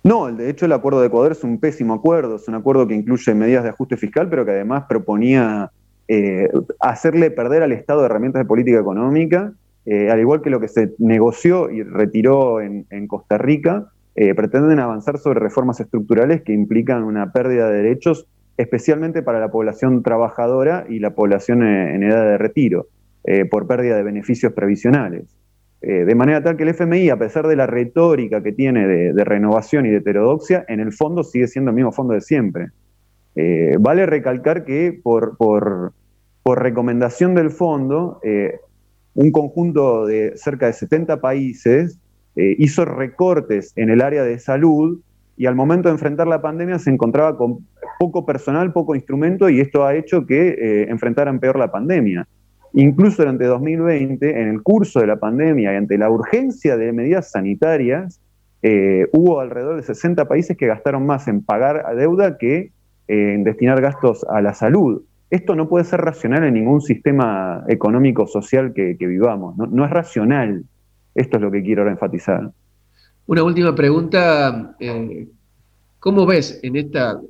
No, 0.03 0.33
de 0.33 0.49
hecho 0.49 0.65
el 0.65 0.73
acuerdo 0.73 1.01
de 1.01 1.09
Ecuador 1.09 1.33
es 1.33 1.45
un 1.45 1.59
pésimo 1.59 1.93
acuerdo, 1.93 2.37
es 2.37 2.49
un 2.49 2.55
acuerdo 2.55 2.87
que 2.87 2.95
incluye 2.95 3.35
medidas 3.35 3.65
de 3.65 3.71
ajuste 3.71 3.99
fiscal, 3.99 4.31
pero 4.31 4.47
que 4.47 4.53
además 4.53 4.85
proponía 4.89 5.71
eh, 6.09 6.49
hacerle 6.81 7.31
perder 7.31 7.63
al 7.63 7.73
Estado 7.73 8.05
herramientas 8.05 8.41
de 8.41 8.47
política 8.47 8.81
económica, 8.81 9.53
eh, 9.85 10.11
al 10.11 10.19
igual 10.19 10.41
que 10.41 10.49
lo 10.49 10.59
que 10.59 10.69
se 10.69 10.95
negoció 10.99 11.71
y 11.71 11.83
retiró 11.83 12.63
en, 12.63 13.07
Costa 13.09 13.37
Rica, 13.37 13.89
eh, 14.17 14.35
pretenden 14.35 14.81
avanzar 14.81 15.19
sobre 15.19 15.39
reformas 15.39 15.81
estructurales 15.81 16.43
que 16.43 16.53
implican 16.55 17.05
una 17.05 17.33
pérdida 17.33 17.69
de 17.69 17.83
derechos, 17.83 18.27
especialmente 18.57 19.23
para 19.23 19.39
la 19.39 19.51
población 19.51 20.03
trabajadora 20.03 20.87
y 20.89 20.99
la 20.99 21.15
población 21.15 21.63
en 21.63 22.03
edad 22.03 22.25
de 22.25 22.39
retiro, 22.39 22.89
por 23.51 23.67
pérdida 23.67 23.97
de 23.97 24.03
beneficios 24.03 24.53
previsionales. 24.53 25.40
Eh, 25.83 26.05
de 26.05 26.15
manera 26.15 26.43
tal 26.43 26.57
que 26.57 26.65
el 26.65 26.71
FMI, 26.71 27.09
a 27.09 27.19
pesar 27.19 27.47
de 27.47 27.57
la 27.57 27.67
retórica 27.67 28.43
que 28.43 28.53
tiene 28.53 28.87
de, 28.87 29.25
renovación 29.25 29.87
y 29.87 29.91
de 29.91 29.97
heterodoxia, 29.99 30.65
en 30.69 30.81
el 30.81 30.93
fondo 30.93 31.25
sigue 31.25 31.47
siendo 31.47 31.71
el 31.71 31.77
mismo 31.77 31.93
fondo 31.93 32.13
de 32.13 32.21
siempre. 32.21 32.69
Eh, 33.35 33.77
vale 33.81 34.05
recalcar 34.07 34.65
que 34.65 34.99
por, 35.03 35.37
por, 35.37 35.95
recomendación 36.45 37.37
del 37.37 37.51
fondo, 37.51 38.19
eh, 38.25 38.59
un 39.15 39.31
conjunto 39.31 40.05
de 40.05 40.33
cerca 40.37 40.67
de 40.67 40.73
70 40.73 41.21
países 41.21 41.99
hizo 42.35 42.85
recortes 42.85 43.73
en 43.77 43.91
el 43.91 44.01
área 44.01 44.25
de 44.25 44.39
salud 44.39 45.01
y 45.37 45.47
al 45.47 45.55
momento 45.55 45.89
de 45.89 45.93
enfrentar 45.93 46.27
la 46.27 46.43
pandemia 46.43 46.79
se 46.81 46.91
encontraba 46.91 47.37
con 47.37 47.67
poco 48.01 48.27
personal, 48.27 48.73
poco 48.73 48.97
instrumento 48.97 49.49
y 49.49 49.61
esto 49.61 49.85
ha 49.85 49.95
hecho 49.95 50.27
que 50.27 50.87
enfrentaran 50.89 51.39
peor 51.39 51.57
la 51.59 51.71
pandemia. 51.71 52.27
Incluso 52.73 53.23
durante 53.23 53.45
2020, 53.47 54.41
en 54.41 54.49
el 54.49 54.63
curso 54.63 55.01
de 55.01 55.07
la 55.07 55.17
pandemia 55.17 55.73
y 55.73 55.77
ante 55.77 55.99
la 55.99 56.11
urgencia 56.11 56.77
de 56.77 56.93
medidas 56.93 57.31
sanitarias, 57.33 58.21
eh, 58.63 59.09
hubo 59.13 59.41
alrededor 59.41 59.77
de 59.77 59.83
60 59.83 60.29
países 60.29 60.57
que 60.57 60.67
gastaron 60.67 61.07
más 61.07 61.27
en 61.29 61.43
pagar 61.43 61.85
deuda 61.97 62.39
que 62.39 62.73
en 63.09 63.43
destinar 63.43 63.81
gastos 63.81 64.25
a 64.29 64.41
la 64.41 64.55
salud. 64.55 65.03
Esto 65.31 65.57
no 65.57 65.69
puede 65.69 65.85
ser 65.85 66.01
racional 66.01 66.45
en 66.45 66.55
ningún 66.55 66.81
sistema 66.81 67.65
económico 67.69 68.27
social 68.27 68.73
que, 68.73 68.95
vivamos. 68.99 69.57
No, 69.57 69.85
es 69.85 69.91
racional. 69.91 70.65
Esto 71.15 71.37
es 71.37 71.43
lo 71.43 71.51
que 71.51 71.63
quiero 71.63 71.89
enfatizar. 71.89 72.51
Una 73.27 73.43
última 73.43 73.75
pregunta. 73.75 74.77
Eh, 74.79 75.29
¿Cómo 75.99 76.25
ves 76.25 76.61
en 76.63 76.77
esta 76.77 77.21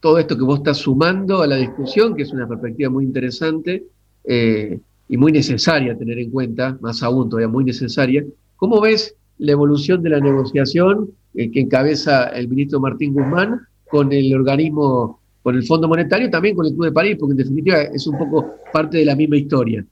todo 0.00 0.18
esto 0.18 0.36
que 0.36 0.44
vos 0.44 0.58
estás 0.58 0.78
sumando 0.78 1.42
a 1.42 1.46
la 1.46 1.56
discusión, 1.56 2.16
que 2.16 2.22
es 2.22 2.32
una 2.32 2.48
perspectiva 2.48 2.90
muy 2.90 3.04
interesante 3.04 3.84
eh, 4.24 4.78
y 5.08 5.16
muy 5.16 5.32
necesaria 5.32 5.96
tener 5.96 6.18
en 6.18 6.30
cuenta, 6.30 6.78
más 6.80 7.02
aún 7.02 7.28
todavía 7.28 7.48
muy 7.48 7.64
necesaria? 7.64 8.24
¿Cómo 8.56 8.80
ves 8.80 9.14
la 9.38 9.52
evolución 9.52 10.02
de 10.02 10.10
la 10.10 10.20
negociación 10.20 11.10
eh, 11.34 11.50
que 11.50 11.60
encabeza 11.60 12.28
el 12.28 12.48
ministro 12.48 12.80
Martín 12.80 13.14
Guzmán 13.14 13.60
con 13.88 14.12
el 14.12 14.34
organismo 14.34 15.20
con 15.42 15.54
el 15.54 15.64
Fondo 15.64 15.88
Monetario, 15.88 16.30
también 16.30 16.54
con 16.54 16.66
el 16.66 16.72
Club 16.72 16.86
de 16.86 16.92
París, 16.92 17.16
porque 17.18 17.32
en 17.32 17.38
definitiva 17.38 17.80
es 17.80 18.06
un 18.06 18.18
poco 18.18 18.56
parte 18.72 18.98
de 18.98 19.04
la 19.04 19.16
misma 19.16 19.36
historia. 19.36 19.84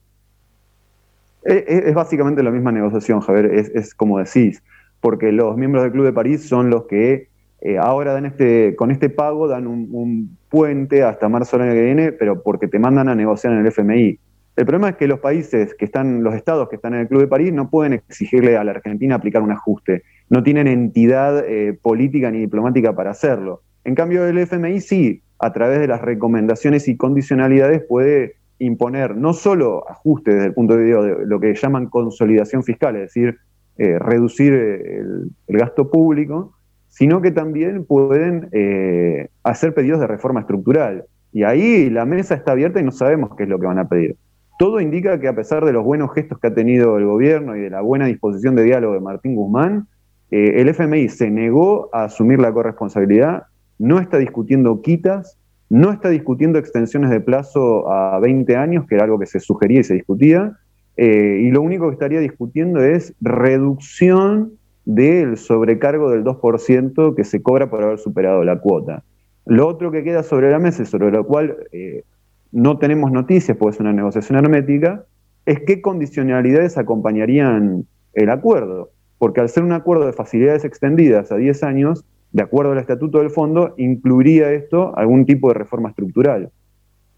Es, 1.43 1.93
básicamente 1.95 2.43
la 2.43 2.51
misma 2.51 2.71
negociación, 2.71 3.21
Javier, 3.21 3.45
es, 3.73 3.95
como 3.95 4.19
decís, 4.19 4.61
porque 5.01 5.31
los 5.31 5.57
miembros 5.57 5.83
del 5.83 5.91
Club 5.91 6.05
de 6.05 6.13
París 6.13 6.47
son 6.47 6.69
los 6.69 6.85
que 6.85 7.29
eh, 7.61 7.77
ahora 7.77 8.13
dan 8.13 8.25
este, 8.25 8.75
con 8.75 8.91
este 8.91 9.09
pago 9.09 9.47
dan 9.47 9.65
un, 9.65 10.37
puente 10.49 11.03
hasta 11.03 11.29
marzo 11.29 11.57
del 11.57 11.67
año 11.67 11.75
que 11.75 11.85
viene, 11.85 12.11
pero 12.11 12.41
porque 12.41 12.67
te 12.67 12.79
mandan 12.79 13.09
a 13.09 13.15
negociar 13.15 13.53
en 13.53 13.59
el 13.59 13.67
FMI. 13.67 14.19
El 14.55 14.65
problema 14.65 14.89
es 14.89 14.95
que 14.97 15.07
los 15.07 15.19
países 15.19 15.73
que 15.73 15.85
están, 15.85 16.21
los 16.23 16.33
estados 16.35 16.67
que 16.67 16.75
están 16.75 16.93
en 16.93 17.01
el 17.01 17.07
Club 17.07 17.21
de 17.21 17.27
París 17.27 17.53
no 17.53 17.69
pueden 17.69 17.93
exigirle 17.93 18.57
a 18.57 18.63
la 18.63 18.71
Argentina 18.71 19.15
aplicar 19.15 19.41
un 19.41 19.51
ajuste. 19.51 20.03
No 20.29 20.43
tienen 20.43 20.67
entidad 20.67 21.45
eh, 21.47 21.77
política 21.81 22.29
ni 22.29 22.39
diplomática 22.39 22.93
para 22.93 23.11
hacerlo. 23.11 23.61
En 23.85 23.95
cambio, 23.95 24.25
el 24.27 24.37
FMI 24.37 24.81
sí, 24.81 25.23
a 25.39 25.53
través 25.53 25.79
de 25.79 25.87
las 25.87 26.01
recomendaciones 26.01 26.87
y 26.87 26.97
condicionalidades 26.97 27.83
puede 27.87 28.35
imponer 28.59 29.15
no 29.15 29.33
solo 29.33 29.89
ajustes 29.89 30.33
desde 30.33 30.47
el 30.47 30.53
punto 30.53 30.75
de 30.75 30.83
vista 30.83 31.01
de 31.01 31.25
lo 31.25 31.39
que 31.39 31.55
llaman 31.55 31.87
consolidación 31.87 32.63
fiscal, 32.63 32.95
es 32.97 33.03
decir, 33.03 33.37
eh, 33.77 33.97
reducir 33.97 34.53
el, 34.53 35.31
gasto 35.47 35.89
público, 35.89 36.53
sino 36.89 37.21
que 37.21 37.31
también 37.31 37.85
pueden 37.85 38.49
eh, 38.51 39.29
hacer 39.43 39.73
pedidos 39.73 39.99
de 39.99 40.07
reforma 40.07 40.41
estructural. 40.41 41.05
Y 41.31 41.43
ahí 41.43 41.89
la 41.89 42.05
mesa 42.05 42.35
está 42.35 42.51
abierta 42.51 42.79
y 42.79 42.83
no 42.83 42.91
sabemos 42.91 43.31
qué 43.37 43.43
es 43.43 43.49
lo 43.49 43.59
que 43.59 43.67
van 43.67 43.79
a 43.79 43.87
pedir. 43.87 44.17
Todo 44.57 44.81
indica 44.81 45.19
que 45.19 45.27
a 45.27 45.35
pesar 45.35 45.63
de 45.63 45.71
los 45.71 45.85
buenos 45.85 46.13
gestos 46.13 46.39
que 46.39 46.47
ha 46.47 46.53
tenido 46.53 46.97
el 46.97 47.05
gobierno 47.05 47.55
y 47.55 47.61
de 47.61 47.69
la 47.69 47.81
buena 47.81 48.07
disposición 48.07 48.55
de 48.55 48.63
diálogo 48.63 48.93
de 48.93 48.99
Martín 48.99 49.35
Guzmán, 49.35 49.87
eh, 50.31 50.55
el 50.57 50.69
FMI 50.69 51.07
se 51.09 51.29
negó 51.31 51.89
a 51.93 52.03
asumir 52.05 52.39
la 52.39 52.51
corresponsabilidad 52.51 53.43
no 53.79 53.99
está 53.99 54.17
discutiendo 54.17 54.81
quitas, 54.81 55.39
no 55.69 55.91
está 55.91 56.09
discutiendo 56.09 56.59
extensiones 56.59 57.09
de 57.09 57.21
plazo 57.21 57.91
a 57.91 58.19
20 58.19 58.55
años, 58.57 58.85
que 58.87 58.95
era 58.95 59.05
algo 59.05 59.17
que 59.17 59.25
se 59.25 59.39
sugería 59.39 59.79
y 59.79 59.83
se 59.83 59.93
discutía, 59.95 60.57
eh, 60.97 61.39
y 61.41 61.51
lo 61.51 61.61
único 61.61 61.87
que 61.87 61.93
estaría 61.93 62.19
discutiendo 62.19 62.83
es 62.83 63.15
reducción 63.21 64.51
del 64.89 65.37
sobrecargo 65.37 66.09
del 66.09 66.23
2% 66.23 67.13
que 67.13 67.23
se 67.23 67.43
cobra 67.43 67.69
por 67.69 67.83
haber 67.83 67.99
superado 67.99 68.43
la 68.43 68.59
cuota. 68.59 69.03
Lo 69.45 69.67
otro 69.67 69.91
que 69.91 70.03
queda 70.03 70.23
sobre 70.23 70.49
la 70.49 70.57
mesa, 70.57 70.83
sobre 70.83 71.11
lo 71.11 71.27
cual 71.27 71.57
eh, 71.71 72.05
no 72.51 72.79
tenemos 72.79 73.11
noticias, 73.11 73.55
porque 73.55 73.75
es 73.75 73.79
una 73.79 73.93
negociación 73.93 74.39
hermética, 74.39 75.05
es 75.45 75.59
qué 75.59 75.83
condicionalidades 75.83 76.79
acompañarían 76.79 77.85
el 78.13 78.29
acuerdo. 78.31 78.89
Porque 79.19 79.41
al 79.41 79.49
ser 79.49 79.61
un 79.61 79.73
acuerdo 79.73 80.07
de 80.07 80.13
facilidades 80.13 80.65
extendidas 80.65 81.31
a 81.31 81.35
10 81.35 81.61
años, 81.63 82.03
de 82.31 82.41
acuerdo 82.41 82.71
al 82.71 82.79
estatuto 82.79 83.19
del 83.19 83.29
fondo, 83.29 83.75
incluiría 83.77 84.51
esto 84.53 84.97
algún 84.97 85.27
tipo 85.27 85.49
de 85.49 85.53
reforma 85.53 85.89
estructural. 85.89 86.49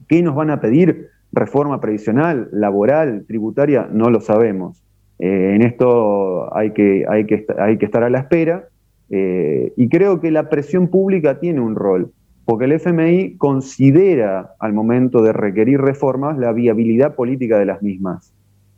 ¿Qué 0.10 0.22
nos 0.22 0.36
van 0.36 0.50
a 0.50 0.60
pedir? 0.60 1.08
¿Reforma 1.32 1.80
previsional, 1.80 2.50
laboral, 2.52 3.24
tributaria? 3.28 3.88
No 3.90 4.10
lo 4.10 4.20
sabemos. 4.20 4.84
Eh, 5.22 5.54
en 5.56 5.62
esto 5.62 6.54
hay 6.56 6.72
que, 6.72 7.06
hay, 7.08 7.28
que, 7.28 7.46
hay 7.60 7.78
que 7.78 7.86
estar 7.86 8.04
a 8.04 8.10
la 8.10 8.18
espera 8.18 8.68
eh, 9.12 9.72
y 9.78 9.88
creo 9.88 10.20
que 10.20 10.32
la 10.32 10.50
presión 10.50 10.88
pública 10.88 11.40
tiene 11.40 11.62
un 11.62 11.76
rol, 11.76 12.12
porque 12.44 12.66
el 12.66 12.72
FMI 12.72 13.38
considera 13.38 14.56
al 14.58 14.74
momento 14.74 15.22
de 15.22 15.32
requerir 15.32 15.80
reformas 15.80 16.40
la 16.40 16.52
viabilidad 16.54 17.14
política 17.14 17.60
de 17.60 17.66
las 17.66 17.84
mismas. 17.84 18.34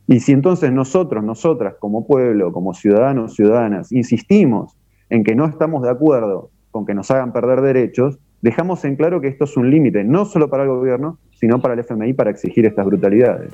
Y 0.05 0.19
si 0.19 0.33
entonces 0.33 0.73
nosotros, 0.73 1.23
nosotras, 1.23 1.75
como 1.79 2.05
pueblo, 2.05 2.51
como 2.51 2.73
ciudadanos, 2.73 3.35
ciudadanas, 3.35 3.93
insistimos 3.93 4.77
en 5.09 5.23
que 5.23 5.35
no 5.35 5.45
estamos 5.45 5.81
de 5.83 5.91
acuerdo 5.91 6.49
con 6.71 6.85
que 6.85 6.93
nos 6.93 7.09
hagan 7.09 7.31
perder 7.31 7.61
derechos, 7.61 8.19
dejamos 8.41 8.83
en 8.83 8.97
claro 8.97 9.21
que 9.21 9.29
esto 9.29 9.45
es 9.45 9.55
un 9.55 9.71
límite, 9.71 10.03
no 10.03 10.25
solo 10.25 10.49
para 10.49 10.63
el 10.63 10.69
gobierno, 10.69 11.19
sino 11.39 11.61
para 11.61 11.75
el 11.75 11.79
FMI 11.79 12.11
para 12.13 12.31
exigir 12.31 12.65
estas 12.65 12.85
brutalidades. 12.85 13.53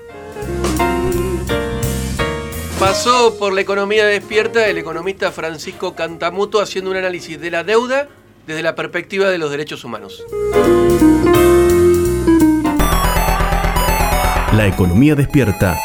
Pasó 2.80 3.38
por 3.38 3.52
la 3.52 3.60
economía 3.60 4.06
despierta 4.06 4.66
el 4.68 4.78
economista 4.78 5.34
Francisco 5.34 5.96
Cantamuto 5.96 6.62
haciendo 6.62 6.90
un 6.92 6.96
análisis 6.96 7.38
de 7.38 7.52
la 7.52 7.66
deuda 7.66 8.08
desde 8.48 8.64
la 8.64 8.74
perspectiva 8.74 9.30
de 9.30 9.38
los 9.38 9.52
derechos 9.52 9.84
humanos. 9.84 10.24
La 14.54 14.66
economía 14.66 15.16
despierta 15.16 15.78